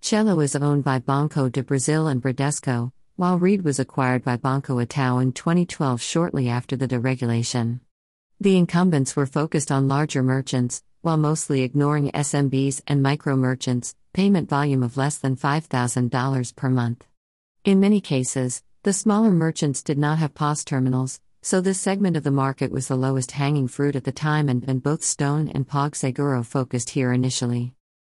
[0.01, 4.85] Cielo is owned by Banco do Brasil and Bradesco, while Rede was acquired by Banco
[4.85, 7.79] Itaú in 2012 shortly after the deregulation.
[8.43, 14.49] The incumbents were focused on larger merchants, while mostly ignoring SMBs and micro merchants, payment
[14.49, 17.07] volume of less than $5,000 per month.
[17.67, 22.23] In many cases, the smaller merchants did not have POS terminals, so this segment of
[22.23, 25.69] the market was the lowest hanging fruit at the time and, and both Stone and
[25.69, 27.75] PagSeguro focused here initially.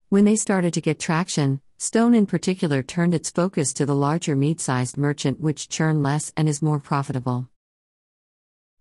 [0.08, 4.36] When they started to get traction, Stone in particular turned its focus to the larger
[4.36, 7.48] mid-sized merchant which churn less and is more profitable.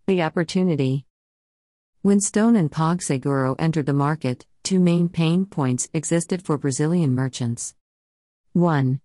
[0.06, 1.08] The opportunity
[2.04, 7.76] when Stone and PagSeguro entered the market, two main pain points existed for Brazilian merchants.
[8.54, 9.00] 1.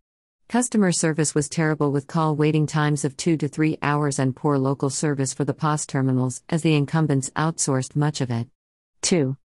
[0.49, 4.57] Customer service was terrible with call waiting times of 2 to 3 hours and poor
[4.57, 8.49] local service for the POS terminals, as the incumbents outsourced much of it.
[9.03, 9.37] 2.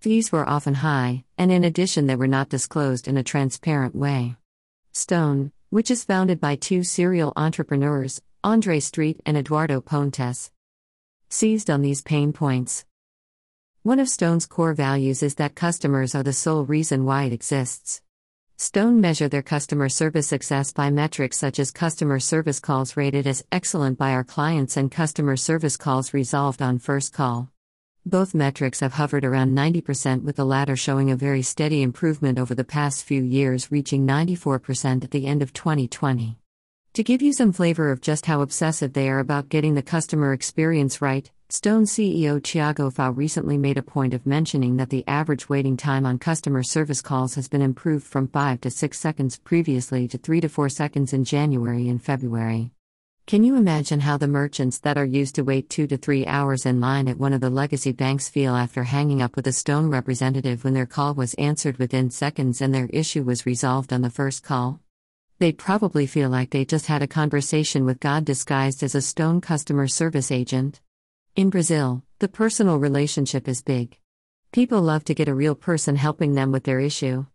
[0.00, 4.34] Fees were often high, and in addition, they were not disclosed in a transparent way.
[4.90, 10.50] Stone, which is founded by two serial entrepreneurs, Andre Street and Eduardo Pontes,
[11.28, 12.84] seized on these pain points.
[13.86, 18.02] One of Stone's core values is that customers are the sole reason why it exists.
[18.56, 23.44] Stone measure their customer service success by metrics such as customer service calls rated as
[23.52, 27.52] excellent by our clients and customer service calls resolved on first call.
[28.04, 32.56] Both metrics have hovered around 90%, with the latter showing a very steady improvement over
[32.56, 36.36] the past few years, reaching 94% at the end of 2020.
[36.94, 40.32] To give you some flavor of just how obsessive they are about getting the customer
[40.32, 45.48] experience right, Stone CEO Thiago Piau recently made a point of mentioning that the average
[45.48, 50.08] waiting time on customer service calls has been improved from 5 to 6 seconds previously
[50.08, 52.72] to 3 to 4 seconds in January and February.
[53.28, 56.66] Can you imagine how the merchants that are used to wait 2 to 3 hours
[56.66, 59.86] in line at one of the legacy banks feel after hanging up with a Stone
[59.88, 64.10] representative when their call was answered within seconds and their issue was resolved on the
[64.10, 64.80] first call?
[65.38, 69.42] They'd probably feel like they just had a conversation with God disguised as a Stone
[69.42, 70.80] customer service agent.
[71.36, 73.98] In Brazil, the personal relationship is big.
[74.52, 77.26] People love to get a real person helping them with their issue.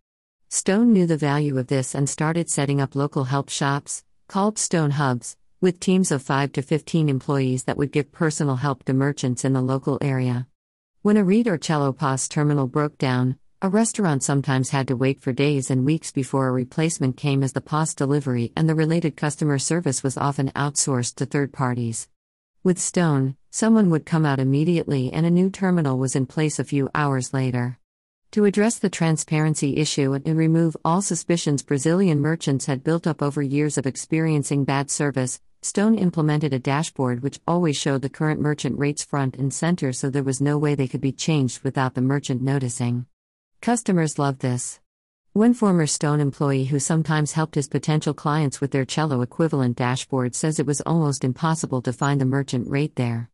[0.50, 4.90] Stone knew the value of this and started setting up local help shops, called Stone
[4.92, 9.46] Hubs, with teams of 5 to 15 employees that would give personal help to merchants
[9.46, 10.48] in the local area.
[11.04, 15.22] When a Rede or Cielo POS terminal broke down, a restaurant sometimes had to wait
[15.22, 19.16] for days and weeks before a replacement came as the POS delivery and the related
[19.16, 22.08] customer service was often outsourced to third parties.
[22.63, 26.63] With Stone, someone would come out immediately and a new terminal was in place a
[26.63, 27.80] few hours later.
[28.34, 33.41] To address the transparency issue and remove all suspicions Brazilian merchants had built up over
[33.41, 38.78] years of experiencing bad service, Stone implemented a dashboard which always showed the current merchant
[38.78, 42.02] rates front and center so there was no way they could be changed without the
[42.02, 43.08] merchant noticing.
[43.62, 44.81] Customers love this.
[45.34, 50.36] One former Stone employee who sometimes helped his potential clients with their Cielo equivalent dashboard
[50.36, 53.30] says it was almost impossible to find the merchant rate there.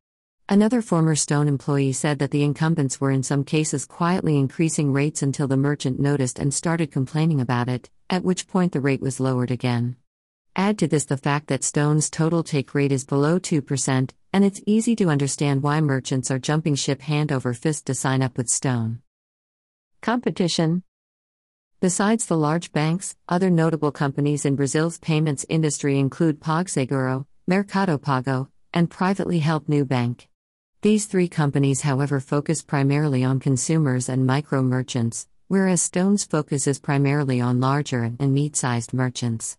[0.48, 5.24] Another former Stone employee said that the incumbents were in some cases quietly increasing rates
[5.24, 9.20] until the merchant noticed and started complaining about it, at which point the rate was
[9.20, 9.96] lowered again.
[10.56, 14.62] Add to this the fact that Stone's total take rate is below 2%, and it's
[14.68, 18.50] easy to understand why merchants are jumping ship hand over fist to sign up with
[18.50, 19.00] Stone.
[20.04, 20.84] Competition
[21.80, 28.50] Besides the large banks, other notable companies in Brazil's payments industry include PagSeguro, Mercado Pago,
[28.74, 30.26] and privately held Nubank.
[30.82, 36.80] These three companies, however, focus primarily on consumers and micro merchants, whereas Stone's focus is
[36.80, 39.56] primarily on larger and mid sized merchants.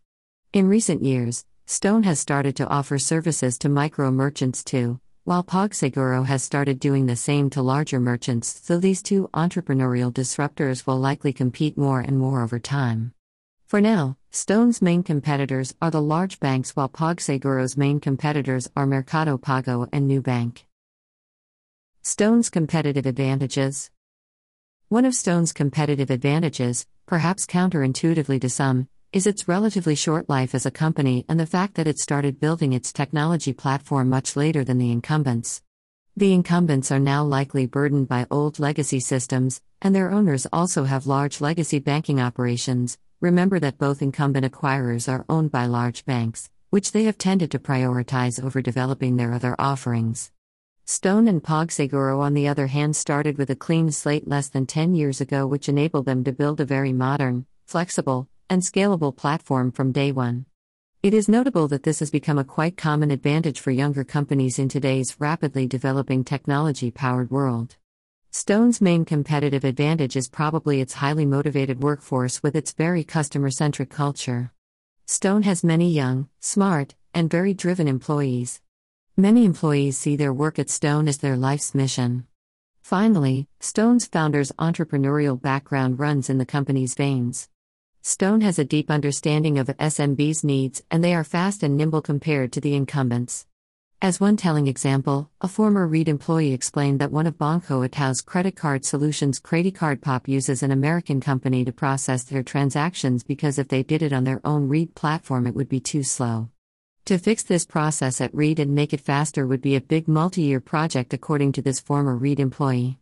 [0.52, 4.98] In recent years, Stone has started to offer services to micro merchants too,
[5.28, 10.86] while PagSeguro has started doing the same to larger merchants, so these two entrepreneurial disruptors
[10.86, 13.12] will likely compete more and more over time.
[13.66, 19.36] For now, Stone's main competitors are the large banks while PagSeguro's main competitors are Mercado
[19.36, 20.62] Pago and Nubank.
[22.00, 23.90] Stone's competitive advantages
[24.88, 30.66] One of Stone's competitive advantages, perhaps counterintuitively to some, is its relatively short life as
[30.66, 34.76] a company and the fact that it started building its technology platform much later than
[34.76, 35.62] the incumbents.
[36.14, 41.06] The incumbents are now likely burdened by old legacy systems, and their owners also have
[41.06, 46.92] large legacy banking operations, remember that both incumbent acquirers are owned by large banks, which
[46.92, 50.32] they have tended to prioritize over developing their other offerings.
[50.84, 54.94] Stone and PagSeguro, on the other hand, started with a clean slate less than 10
[54.94, 59.92] years ago, which enabled them to build a very modern, flexible, and scalable platform from
[59.92, 60.46] day one.
[61.02, 64.68] It is notable that this has become a quite common advantage for younger companies in
[64.68, 67.76] today's rapidly developing technology powered world.
[68.30, 73.90] Stone's main competitive advantage is probably its highly motivated workforce with its very customer centric
[73.90, 74.52] culture.
[75.06, 78.60] Stone has many young, smart, and very driven employees.
[79.16, 82.26] Many employees see their work at Stone as their life's mission.
[82.82, 87.48] Finally, Stone's founder's entrepreneurial background runs in the company's veins.
[88.02, 92.52] Stone has a deep understanding of SMB's needs, and they are fast and nimble compared
[92.52, 93.46] to the incumbents.
[94.00, 98.54] As one telling example, a former Rede employee explained that one of Banco Itaú's credit
[98.54, 103.66] card solutions, Credit Card Pop, uses an American company to process their transactions because if
[103.66, 106.48] they did it on their own Rede platform, it would be too slow.
[107.06, 110.42] To fix this process at Rede and make it faster would be a big multi
[110.42, 113.00] year project, according to this former Rede employee.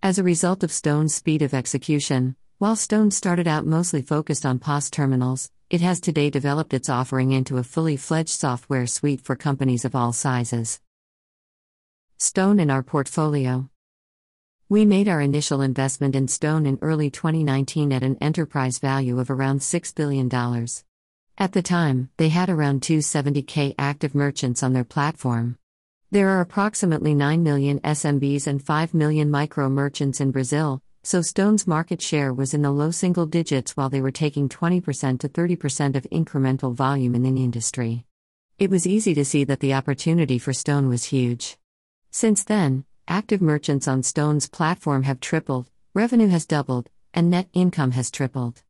[0.00, 4.58] As a result of Stone's speed of execution, while Stone started out mostly focused on
[4.58, 9.36] POS terminals, it has today developed its offering into a fully fledged software suite for
[9.36, 10.80] companies of all sizes.
[12.16, 13.68] Stone in our portfolio.
[14.70, 19.30] We made our initial investment in Stone in early 2019 at an enterprise value of
[19.30, 20.30] around $6 billion.
[21.36, 25.58] At the time, they had around 270k active merchants on their platform.
[26.10, 31.68] There are approximately 9 million SMBs and 5 million micro merchants in Brazil, so Stone's
[31.68, 35.94] market share was in the low single digits while they were taking 20% to 30%
[35.94, 38.04] of incremental volume in the industry.
[38.58, 41.58] It was easy to see that the opportunity for Stone was huge.
[42.10, 47.92] Since then, active merchants on Stone's platform have tripled, revenue has doubled, and net income
[47.92, 48.64] has tripled.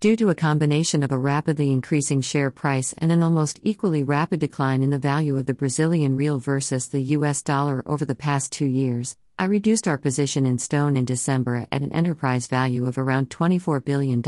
[0.00, 4.40] Due to a combination of a rapidly increasing share price and an almost equally rapid
[4.40, 8.50] decline in the value of the Brazilian real versus the US dollar over the past
[8.50, 12.96] two years, I reduced our position in Stone in December at an enterprise value of
[12.96, 14.22] around $24 billion.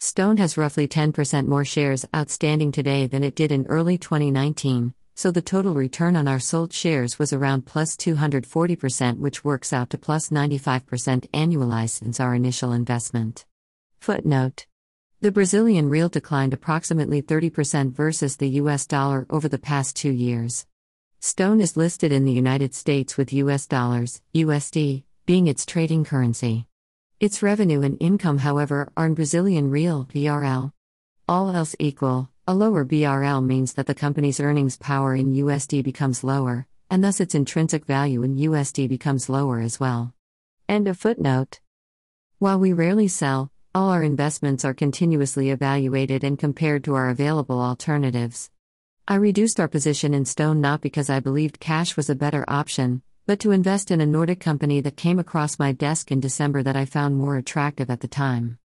[0.00, 5.30] Stone has roughly 10% more shares outstanding today than it did in early 2019, so
[5.30, 9.96] the total return on our sold shares was around plus 240%, which works out to
[9.96, 13.46] plus 95% annualized since our initial investment.
[13.98, 14.66] Footnote
[15.20, 20.66] The Brazilian real declined approximately 30% versus the US dollar over the past two years.
[21.20, 26.66] Stone is listed in the United States with US dollars, USD, being its trading currency.
[27.18, 30.72] Its revenue and income, however, are in Brazilian real, BRL.
[31.28, 36.22] All else equal, a lower BRL means that the company's earnings power in USD becomes
[36.22, 40.14] lower, and thus its intrinsic value in USD becomes lower as well.
[40.68, 41.58] End of footnote.
[42.38, 47.60] While we rarely sell, all our investments are continuously evaluated and compared to our available
[47.60, 48.50] alternatives.
[49.06, 53.02] I reduced our position in Stone not because I believed cash was a better option,
[53.26, 56.74] but to invest in a Nordic company that came across my desk in December that
[56.74, 58.58] I found more attractive at the time.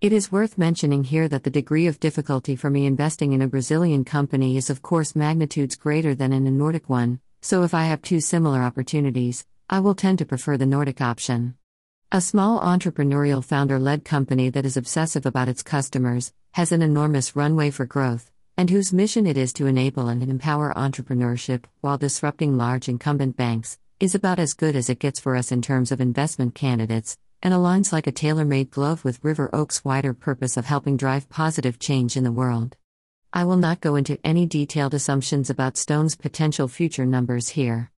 [0.00, 3.46] It is worth mentioning here that the degree of difficulty for me investing in a
[3.46, 7.84] Brazilian company is, of course, magnitudes greater than in a Nordic one, so if I
[7.84, 11.54] have two similar opportunities, I will tend to prefer the Nordic option.
[12.12, 17.34] A small entrepreneurial founder led company that is obsessive about its customers, has an enormous
[17.34, 22.56] runway for growth, and whose mission it is to enable and empower entrepreneurship while disrupting
[22.56, 26.00] large incumbent banks, is about as good as it gets for us in terms of
[26.00, 30.64] investment candidates, and aligns like a tailor made glove with River Oak's wider purpose of
[30.64, 32.76] helping drive positive change in the world.
[33.32, 37.90] I will not go into any detailed assumptions about Stone's potential future numbers here.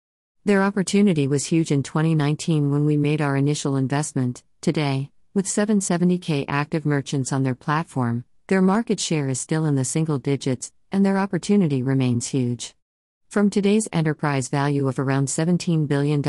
[0.48, 4.44] Their opportunity was huge in 2019 when we made our initial investment.
[4.62, 9.84] Today, with 770k active merchants on their platform, their market share is still in the
[9.84, 12.74] single digits, and their opportunity remains huge.
[13.28, 16.24] From today's enterprise value of around $17 billion,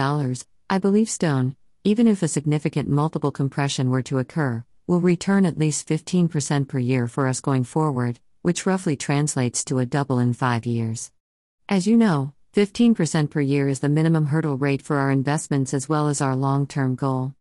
[0.68, 1.54] I believe Stone,
[1.84, 6.80] even if a significant multiple compression were to occur, will return at least 15% per
[6.80, 11.12] year for us going forward, which roughly translates to a double in five years.
[11.68, 15.88] As you know, 15% per year is the minimum hurdle rate for our investments as
[15.88, 17.34] well as our long term goal.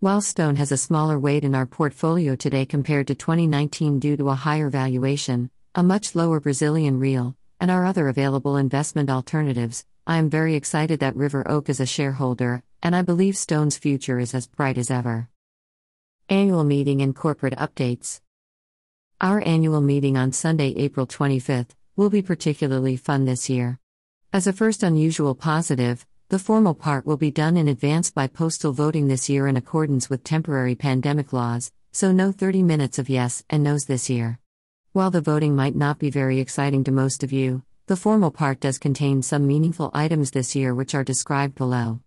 [0.00, 4.28] While Stone has a smaller weight in our portfolio today compared to 2019 due to
[4.28, 10.18] a higher valuation, a much lower Brazilian real, and our other available investment alternatives, I
[10.18, 14.34] am very excited that River Oak is a shareholder, and I believe Stone's future is
[14.34, 15.28] as bright as ever.
[16.28, 18.20] Annual Meeting and Corporate Updates
[19.22, 23.78] Our annual meeting on Sunday, April 25th, will be particularly fun this year.
[24.32, 28.72] As a first unusual positive, the formal part will be done in advance by postal
[28.72, 33.42] voting this year in accordance with temporary pandemic laws, so no 30 minutes of yes
[33.50, 34.38] and no's this year.
[34.92, 38.60] While the voting might not be very exciting to most of you, the formal part
[38.60, 41.98] does contain some meaningful items this year which are described below.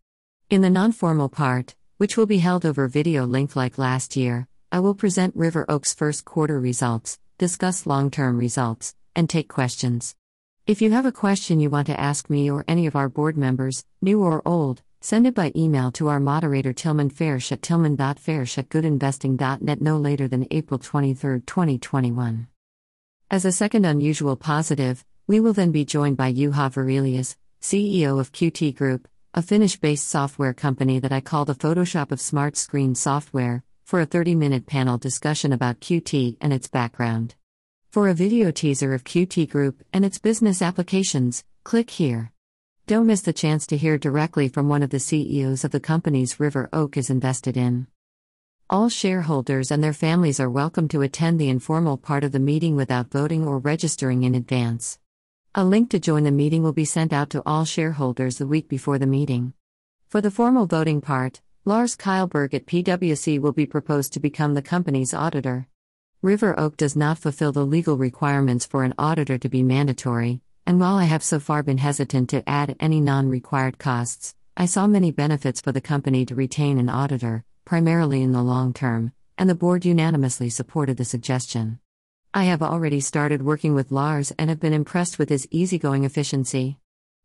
[0.50, 4.48] In the non formal part, which will be held over video link like last year,
[4.72, 10.16] I will present River Oaks first quarter results, discuss long term results, and take questions.
[10.66, 13.36] If you have a question you want to ask me or any of our board
[13.36, 18.58] members, new or old, send it by email to our moderator Tilman Versch at tilman.versch
[18.58, 22.48] at goodinvesting.net no later than April 23, 2021.
[23.30, 28.32] As a second unusual positive, we will then be joined by Juha Varelius, CEO of
[28.32, 32.96] Qt Group, a Finnish based software company that I call the Photoshop of smart screen
[32.96, 37.36] software, for a 30 minute panel discussion about Qt and its background.
[37.94, 42.32] For a video teaser of Qt Group and its business applications, click here.
[42.88, 46.40] Don't miss the chance to hear directly from one of the CEOs of the companies
[46.40, 47.86] River Oak is invested in.
[48.68, 52.76] All shareholders and their families are welcome to attend the informal part of the meeting
[52.76, 54.98] without voting or registering in advance.
[55.54, 58.68] A link to join the meeting will be sent out to all shareholders the week
[58.68, 59.54] before the meeting.
[60.08, 64.64] For the formal voting part, Lars Kylberg at PwC will be proposed to become the
[64.64, 65.68] company's auditor.
[66.24, 70.80] River Oak does not fulfill the legal requirements for an auditor to be mandatory, and
[70.80, 74.88] while I have so far been hesitant to add any non required costs, I saw
[74.88, 79.50] many benefits for the company to retain an auditor, primarily in the long term, and
[79.50, 81.80] the board unanimously supported the suggestion.
[82.34, 86.78] I have already started working with Lars and have been impressed with his easygoing efficiency.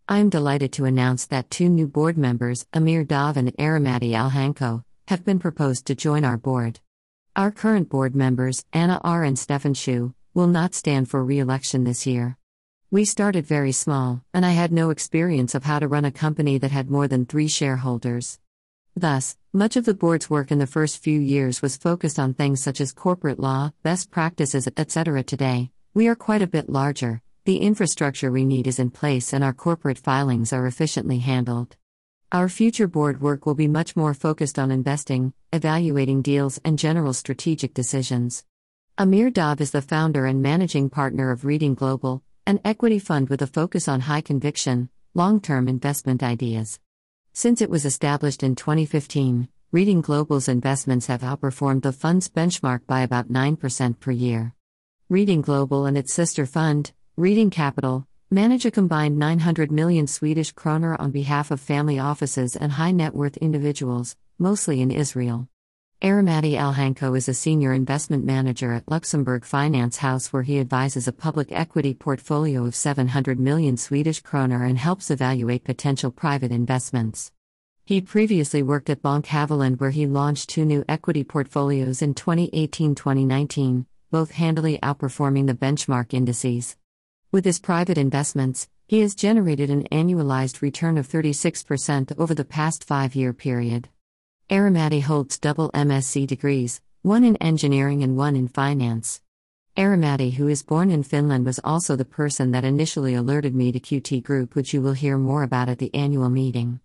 [0.09, 4.83] I am delighted to announce that two new board members, Amir Dov and Aramati Alhanko,
[5.07, 6.81] have been proposed to join our board.
[7.39, 9.23] Our current board members, Anna R.
[9.23, 12.37] and Stefan Shu, will not stand for re election this year.
[12.91, 16.59] We started very small, and I had no experience of how to run a company
[16.59, 18.41] that had more than three shareholders.
[18.97, 22.61] Thus, much of the board's work in the first few years was focused on things
[22.61, 25.23] such as corporate law, best practices, etc.
[25.23, 29.45] Today, we are quite a bit larger, the infrastructure we need is in place, and
[29.45, 31.77] our corporate filings are efficiently handled.
[32.31, 37.15] Our future board work will be much more focused on investing, evaluating deals, and general
[37.15, 38.45] strategic decisions.
[38.99, 43.41] Amir Dov is the founder and managing partner of Reading Global, an equity fund with
[43.41, 46.79] a focus on high conviction, long term investment ideas.
[47.33, 53.01] Since it was established in 2015, Reading Global's investments have outperformed the fund's benchmark by
[53.01, 54.55] about 9% per year.
[55.09, 60.95] Reading Global and its sister fund, Reading Capital, manage a combined 900 million Swedish kroner
[61.01, 65.49] on behalf of family offices and high net worth individuals, mostly in Israel.
[66.03, 71.13] Aramati Alhanko is a senior investment manager at Luxembourg Finance House where he advises a
[71.13, 77.33] public equity portfolio of 700 million Swedish kroner and helps evaluate potential private investments.
[77.85, 83.87] He previously worked at Bank Havilland, where he launched two new equity portfolios in 2018-2019,
[84.11, 86.77] both handily outperforming the benchmark indices.
[87.31, 92.85] With his private investments, he has generated an annualized return of 36% over the past
[92.85, 93.91] five year period.
[94.49, 99.21] Aramati holds double MSc degrees, one in engineering and one in finance.
[99.77, 103.79] Aramati, who is born in Finland, was also the person that initially alerted me to
[103.79, 106.81] Qt Group, which you will hear more about at the annual meeting.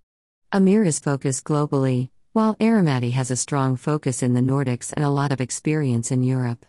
[0.51, 5.09] Amir is focused globally, while Aramati has a strong focus in the Nordics and a
[5.09, 6.65] lot of experience in Europe.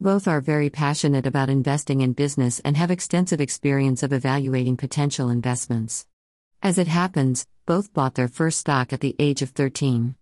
[0.00, 5.28] Both are very passionate about investing in business and have extensive experience of evaluating potential
[5.28, 6.06] investments.
[6.62, 10.14] As it happens, both bought their first stock at the age of 13.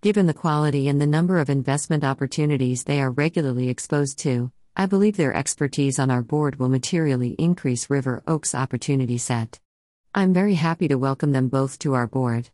[0.00, 4.86] Given the quality and the number of investment opportunities they are regularly exposed to, I
[4.86, 9.60] believe their expertise on our board will materially increase River Oak's opportunity set.
[10.14, 12.48] I'm very happy to welcome them both to our board.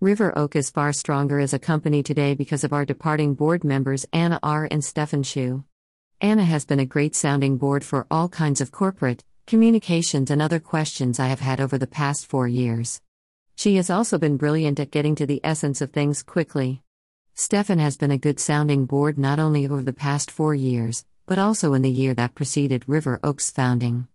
[0.00, 4.06] River Oak is far stronger as a company today because of our departing board members
[4.10, 4.66] Anna R.
[4.70, 5.64] and Stefan Shu.
[6.20, 10.60] Anna has been a great sounding board for all kinds of corporate, communications, and other
[10.60, 13.00] questions I have had over the past four years.
[13.56, 16.82] She has also been brilliant at getting to the essence of things quickly.
[17.34, 21.38] Stefan has been a good sounding board not only over the past four years, but
[21.38, 24.06] also in the year that preceded River Oaks founding.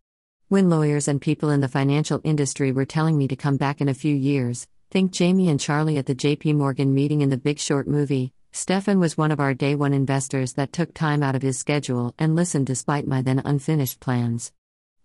[0.48, 3.90] When lawyers and people in the financial industry were telling me to come back in
[3.90, 7.60] a few years, think Jamie and Charlie at the JP Morgan meeting in the Big
[7.60, 11.42] Short movie, Stefan was one of our day one investors that took time out of
[11.42, 14.52] his schedule and listened despite my then unfinished plans.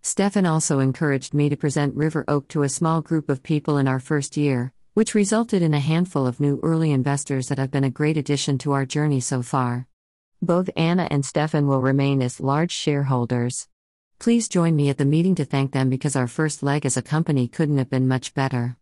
[0.01, 3.87] Stefan also encouraged me to present River Oak to a small group of people in
[3.87, 7.83] our first year, which resulted in a handful of new early investors that have been
[7.83, 9.87] a great addition to our journey so far.
[10.41, 13.67] Both Anna and Stefan will remain as large shareholders.
[14.19, 17.01] Please join me at the meeting to thank them because our first leg as a
[17.01, 18.77] company couldn't have been much better.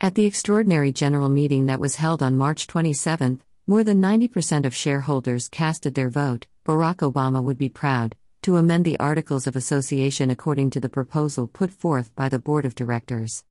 [0.00, 4.74] At the extraordinary general meeting that was held on March 27, more than 90% of
[4.74, 6.46] shareholders casted their vote.
[6.66, 11.46] Barack Obama would be proud to amend the Articles of Association according to the proposal
[11.46, 13.42] put forth by the Board of Directors.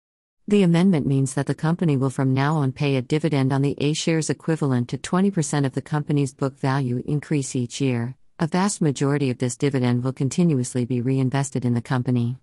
[0.47, 3.75] The amendment means that the company will from now on pay a dividend on the
[3.79, 8.15] A shares equivalent to 20% of the company's book value increase each year.
[8.37, 12.37] A vast majority of this dividend will continuously be reinvested in the company.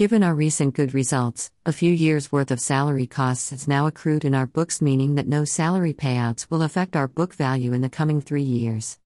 [0.00, 4.24] Given our recent good results, a few years' worth of salary costs has now accrued
[4.24, 7.90] in our books, meaning that no salary payouts will affect our book value in the
[7.90, 8.98] coming three years.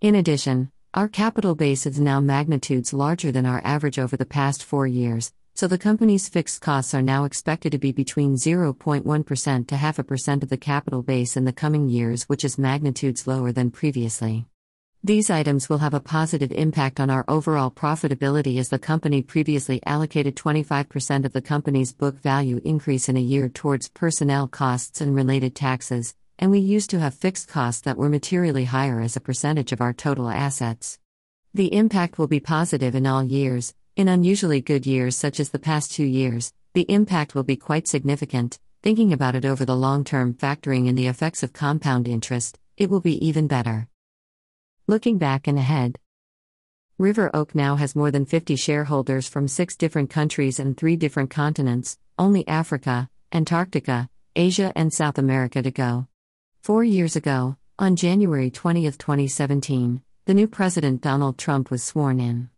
[0.00, 4.64] In addition, our capital base is now magnitudes larger than our average over the past
[4.64, 9.76] four years, so the company's fixed costs are now expected to be between 0.1% to
[9.76, 13.52] half a percent of the capital base in the coming years, which is magnitudes lower
[13.52, 14.46] than previously.
[15.04, 19.80] These items will have a positive impact on our overall profitability as the company previously
[19.86, 25.14] allocated 25% of the company's book value increase in a year towards personnel costs and
[25.14, 29.20] related taxes, and we used to have fixed costs that were materially higher as a
[29.20, 30.98] percentage of our total assets.
[31.54, 33.74] The impact will be positive in all years.
[33.94, 37.86] In unusually good years, such as the past two years, the impact will be quite
[37.86, 38.58] significant.
[38.82, 42.90] Thinking about it over the long term, factoring in the effects of compound interest, it
[42.90, 43.88] will be even better.
[44.90, 45.98] Looking back and ahead,
[46.96, 51.28] River Oak now has more than 50 shareholders from six different countries and three different
[51.28, 56.06] continents, only Africa, Antarctica, Asia, and South America to go.
[56.62, 62.48] Four years ago, on January 20, 2017, the new President Donald Trump was sworn in.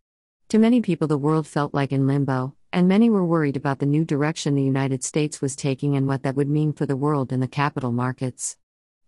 [0.51, 3.87] To many people, the world felt like in limbo, and many were worried about the
[3.87, 7.33] new direction the United States was taking and what that would mean for the world
[7.33, 8.57] and the capital markets.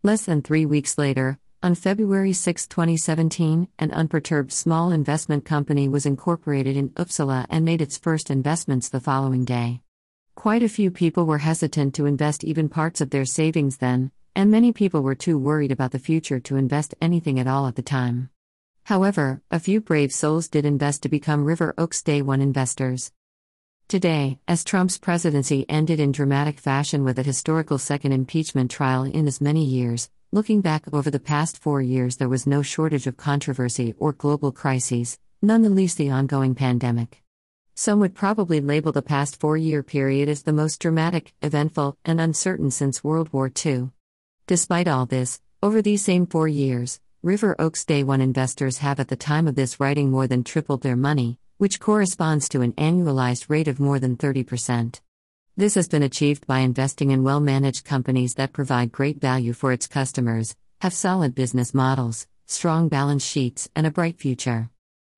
[0.03, 6.05] Less than three weeks later, on February 6, 2017, an unperturbed small investment company was
[6.05, 9.81] incorporated in Uppsala and made its first investments the following day.
[10.35, 14.51] Quite a few people were hesitant to invest even parts of their savings then, and
[14.51, 17.83] many people were too worried about the future to invest anything at all at the
[17.83, 18.31] time.
[18.85, 23.13] However, a few brave souls did invest to become River Oaks Day One investors.
[23.87, 29.29] Today, as Trump's presidency ended in dramatic fashion with a historical second impeachment trial in
[29.29, 33.19] as many years, Looking back over the past four years, there was no shortage of
[33.19, 37.23] controversy or global crises, none the least the ongoing pandemic.
[37.75, 42.19] Some would probably label the past four year period as the most dramatic, eventful, and
[42.19, 43.91] uncertain since World War II.
[44.47, 49.09] Despite all this, over these same four years, River Oaks Day One investors have at
[49.09, 53.51] the time of this writing more than tripled their money, which corresponds to an annualized
[53.51, 54.99] rate of more than 30%.
[55.55, 59.71] This has been achieved by investing in well managed companies that provide great value for
[59.71, 64.71] its customers, have solid business models, strong balance sheets, and a bright future.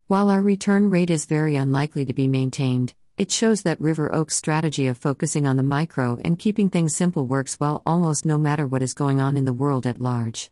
[0.09, 4.35] While our return rate is very unlikely to be maintained, it shows that River Oak's
[4.35, 8.67] strategy of focusing on the micro and keeping things simple works well almost no matter
[8.67, 10.51] what is going on in the world at large.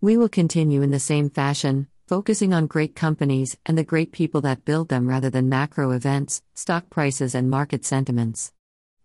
[0.00, 4.40] We will continue in the same fashion, focusing on great companies and the great people
[4.40, 8.52] that build them rather than macro events, stock prices, and market sentiments.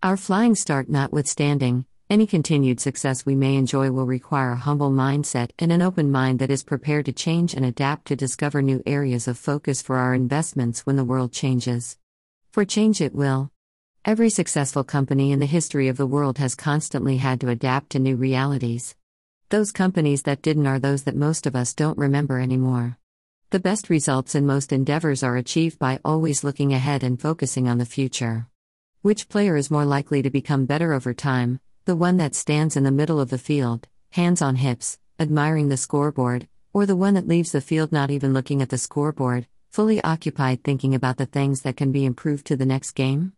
[0.03, 5.49] Our flying start notwithstanding, any continued success we may enjoy will require a humble mindset
[5.57, 9.27] and an open mind that is prepared to change and adapt to discover new areas
[9.27, 11.97] of focus for our investments when the world changes.
[12.51, 13.51] For change it will.
[14.05, 17.99] Every successful company in the history of the world has constantly had to adapt to
[17.99, 18.95] new realities.
[19.49, 22.99] Those companies that didn't are those that most of us don't remember anymore.
[23.49, 27.79] The best results in most endeavors are achieved by always looking ahead and focusing on
[27.79, 28.47] the future.
[29.05, 31.59] Which player is more likely to become better over time?
[31.85, 35.77] The one that stands in the middle of the field, hands on hips, admiring the
[35.77, 40.03] scoreboard, or the one that leaves the field not even looking at the scoreboard, fully
[40.03, 43.33] occupied thinking about the things that can be improved to the next game?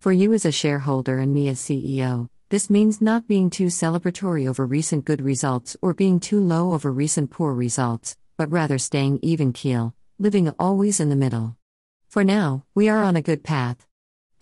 [0.00, 4.46] For you as a shareholder and me as CEO, this means not being too celebratory
[4.46, 9.20] over recent good results or being too low over recent poor results, but rather staying
[9.22, 11.56] even keel, living always in the middle.
[12.06, 13.86] For now, we are on a good path.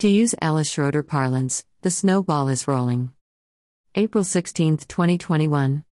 [0.05, 3.09] To use Alice Schroeder parlance, the snowball is rolling.
[3.95, 5.83] April 16, 2021.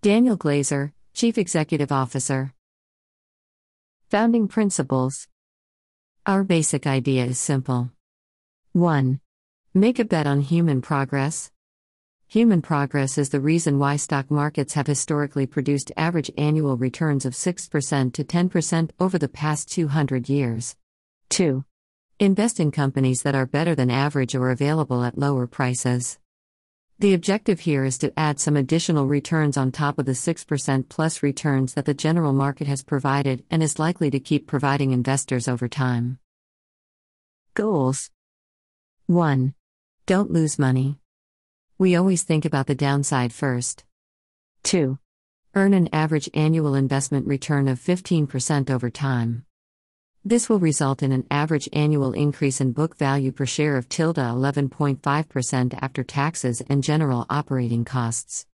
[0.00, 2.54] Daniel Glazer, Chief Executive Officer.
[4.08, 5.28] Founding Principles
[6.24, 7.90] Our basic idea is simple
[8.72, 9.20] 1.
[9.74, 11.50] Make a bet on human progress.
[12.26, 17.34] Human progress is the reason why stock markets have historically produced average annual returns of
[17.34, 20.74] 6% to 10% over the past 200 years.
[21.28, 21.66] 2.
[22.20, 26.18] Invest in companies that are better than average or available at lower prices.
[26.98, 31.22] The objective here is to add some additional returns on top of the 6% plus
[31.22, 35.68] returns that the general market has provided and is likely to keep providing investors over
[35.68, 36.18] time.
[37.54, 38.10] Goals
[39.06, 39.54] 1.
[40.06, 40.98] Don't lose money.
[41.78, 43.84] We always think about the downside first.
[44.64, 44.98] 2.
[45.54, 49.44] Earn an average annual investment return of 15% over time.
[50.28, 54.16] This will result in an average annual increase in book value per share of tilde
[54.16, 58.44] 11.5% after taxes and general operating costs.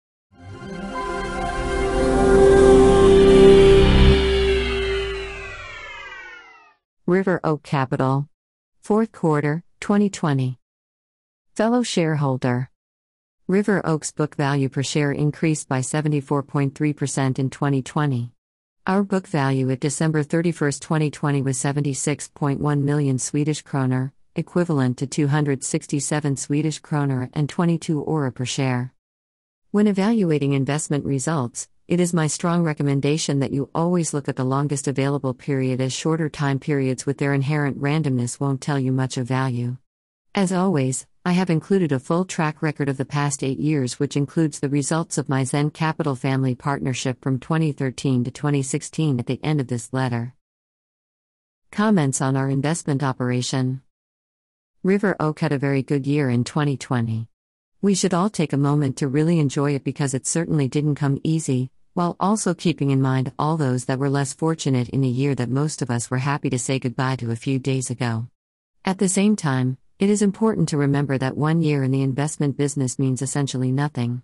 [7.06, 8.28] River Oak Capital.
[8.80, 10.60] Fourth quarter, 2020.
[11.56, 12.70] Fellow shareholder.
[13.48, 18.33] River Oaks book value per share increased by 74.3% in 2020.
[18.86, 26.36] Our book value at December 31, 2020 was 76.1 million Swedish kroner, equivalent to 267
[26.36, 28.92] Swedish kroner and 22 öre per share.
[29.70, 34.44] When evaluating investment results, it is my strong recommendation that you always look at the
[34.44, 39.16] longest available period as shorter time periods with their inherent randomness won't tell you much
[39.16, 39.78] of value.
[40.34, 44.14] As always, I have included a full track record of the past eight years, which
[44.14, 49.42] includes the results of my Zen Capital family partnership from 2013 to 2016 at the
[49.42, 50.34] end of this letter.
[51.72, 53.80] Comments on our investment operation
[54.82, 57.26] River Oak had a very good year in 2020.
[57.80, 61.18] We should all take a moment to really enjoy it because it certainly didn't come
[61.24, 65.34] easy, while also keeping in mind all those that were less fortunate in a year
[65.36, 68.28] that most of us were happy to say goodbye to a few days ago.
[68.84, 72.56] At the same time, it is important to remember that one year in the investment
[72.56, 74.22] business means essentially nothing.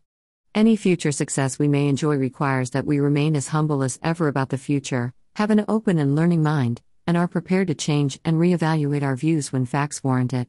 [0.53, 4.49] Any future success we may enjoy requires that we remain as humble as ever about
[4.49, 9.05] the future, have an open and learning mind, and are prepared to change and reevaluate
[9.05, 10.49] our views when facts warrant it.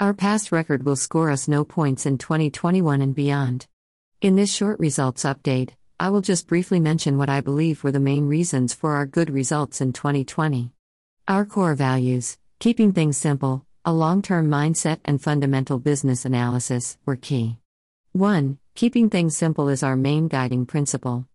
[0.00, 3.68] Our past record will score us no points in 2021 and beyond.
[4.20, 8.00] In this short results update, I will just briefly mention what I believe were the
[8.00, 10.72] main reasons for our good results in 2020.
[11.28, 17.16] Our core values, keeping things simple, a long term mindset, and fundamental business analysis were
[17.16, 17.56] key.
[18.12, 18.58] 1.
[18.74, 21.26] Keeping things simple is our main guiding principle.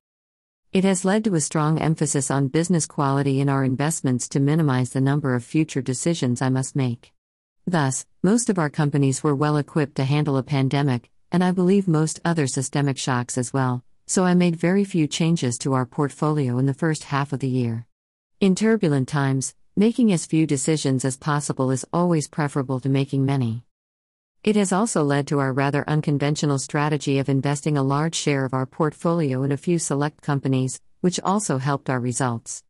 [0.72, 4.92] It has led to a strong emphasis on business quality in our investments to minimize
[4.92, 7.14] the number of future decisions I must make.
[7.66, 11.88] Thus, most of our companies were well equipped to handle a pandemic, and I believe
[11.88, 16.58] most other systemic shocks as well, so I made very few changes to our portfolio
[16.58, 17.86] in the first half of the year.
[18.40, 23.64] In turbulent times, making as few decisions as possible is always preferable to making many.
[24.44, 28.54] It has also led to our rather unconventional strategy of investing a large share of
[28.54, 32.64] our portfolio in a few select companies, which also helped our results.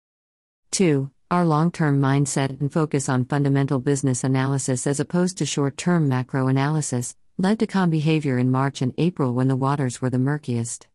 [0.72, 1.12] 2.
[1.30, 6.08] Our long term mindset and focus on fundamental business analysis as opposed to short term
[6.08, 10.20] macro analysis led to calm behavior in March and April when the waters were the
[10.20, 10.88] murkiest.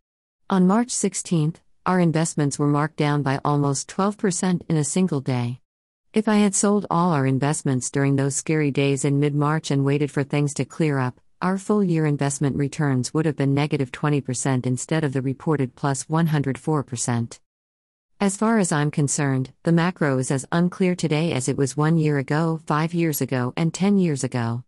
[0.48, 5.61] On March 16, our investments were marked down by almost 12% in a single day.
[6.14, 9.84] If I had sold all our investments during those scary days in mid March and
[9.84, 13.92] waited for things to clear up, our full year investment returns would have been negative
[13.92, 17.38] 20% instead of the reported plus 104%.
[18.20, 21.98] As far as I'm concerned, the macro is as unclear today as it was one
[21.98, 24.64] year ago, five years ago, and 10 years ago.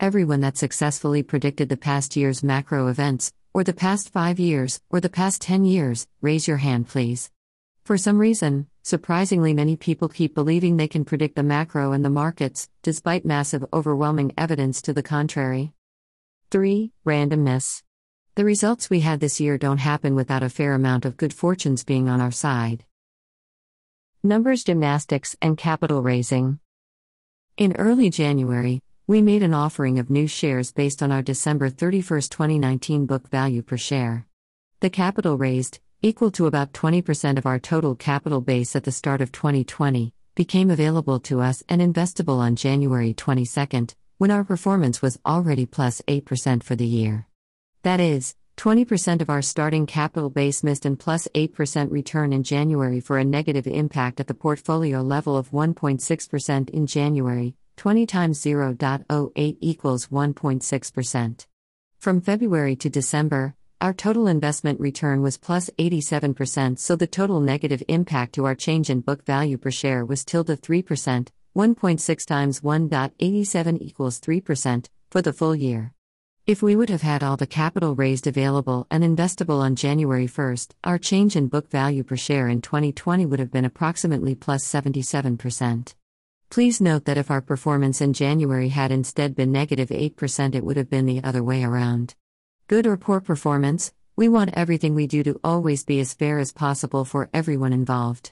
[0.00, 4.98] Everyone that successfully predicted the past year's macro events, or the past five years, or
[4.98, 7.30] the past 10 years, raise your hand, please.
[7.84, 12.10] For some reason, surprisingly many people keep believing they can predict the macro and the
[12.10, 15.72] markets, despite massive overwhelming evidence to the contrary.
[16.50, 16.92] 3.
[17.06, 17.82] Randomness.
[18.34, 21.84] The results we had this year don't happen without a fair amount of good fortunes
[21.84, 22.84] being on our side.
[24.22, 26.60] Numbers gymnastics and capital raising.
[27.56, 32.20] In early January, we made an offering of new shares based on our December 31,
[32.22, 34.26] 2019 book value per share.
[34.80, 39.20] The capital raised, equal to about 20% of our total capital base at the start
[39.20, 45.18] of 2020, became available to us and investable on January 22, when our performance was
[45.26, 47.26] already plus 8% for the year.
[47.82, 53.00] That is, 20% of our starting capital base missed and plus 8% return in January
[53.00, 59.56] for a negative impact at the portfolio level of 1.6% in January, 20 times 0.08
[59.60, 61.46] equals 1.6%.
[61.98, 67.82] From February to December, our total investment return was plus 87%, so the total negative
[67.88, 73.78] impact to our change in book value per share was tilde 3%, 1.6 times 1.87
[73.80, 75.94] equals 3%, for the full year.
[76.46, 80.56] If we would have had all the capital raised available and investable on January 1,
[80.84, 85.94] our change in book value per share in 2020 would have been approximately plus 77%.
[86.50, 90.76] Please note that if our performance in January had instead been negative 8%, it would
[90.76, 92.14] have been the other way around.
[92.70, 96.52] Good or poor performance, we want everything we do to always be as fair as
[96.52, 98.30] possible for everyone involved.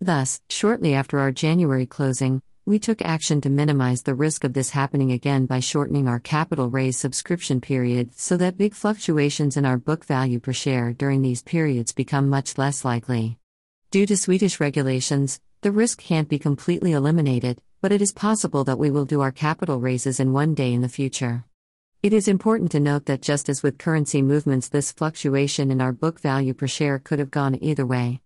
[0.00, 4.70] Thus, shortly after our January closing, we took action to minimize the risk of this
[4.70, 9.78] happening again by shortening our capital raise subscription period so that big fluctuations in our
[9.78, 13.36] book value per share during these periods become much less likely.
[13.90, 18.78] Due to Swedish regulations, the risk can't be completely eliminated, but it is possible that
[18.78, 21.46] we will do our capital raises in one day in the future.
[22.02, 25.92] It is important to note that just as with currency movements, this fluctuation in our
[25.92, 28.20] book value per share could have gone either way.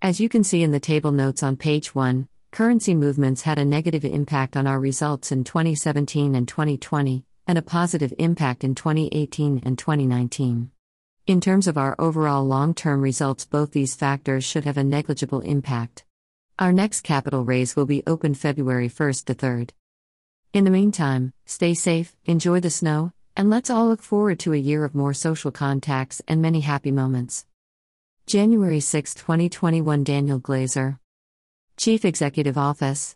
[0.00, 3.66] As you can see in the table notes on page 1, currency movements had a
[3.66, 9.60] negative impact on our results in 2017 and 2020, and a positive impact in 2018
[9.62, 10.70] and 2019.
[11.26, 15.40] In terms of our overall long term results, both these factors should have a negligible
[15.40, 16.02] impact.
[16.58, 19.70] Our next capital raise will be open February 1st to 3rd.
[20.54, 24.56] In the meantime, stay safe, enjoy the snow, and let's all look forward to a
[24.56, 27.46] year of more social contacts and many happy moments.
[28.26, 30.98] January 6, 2021 Daniel Glazer
[31.76, 33.14] Chief Executive Office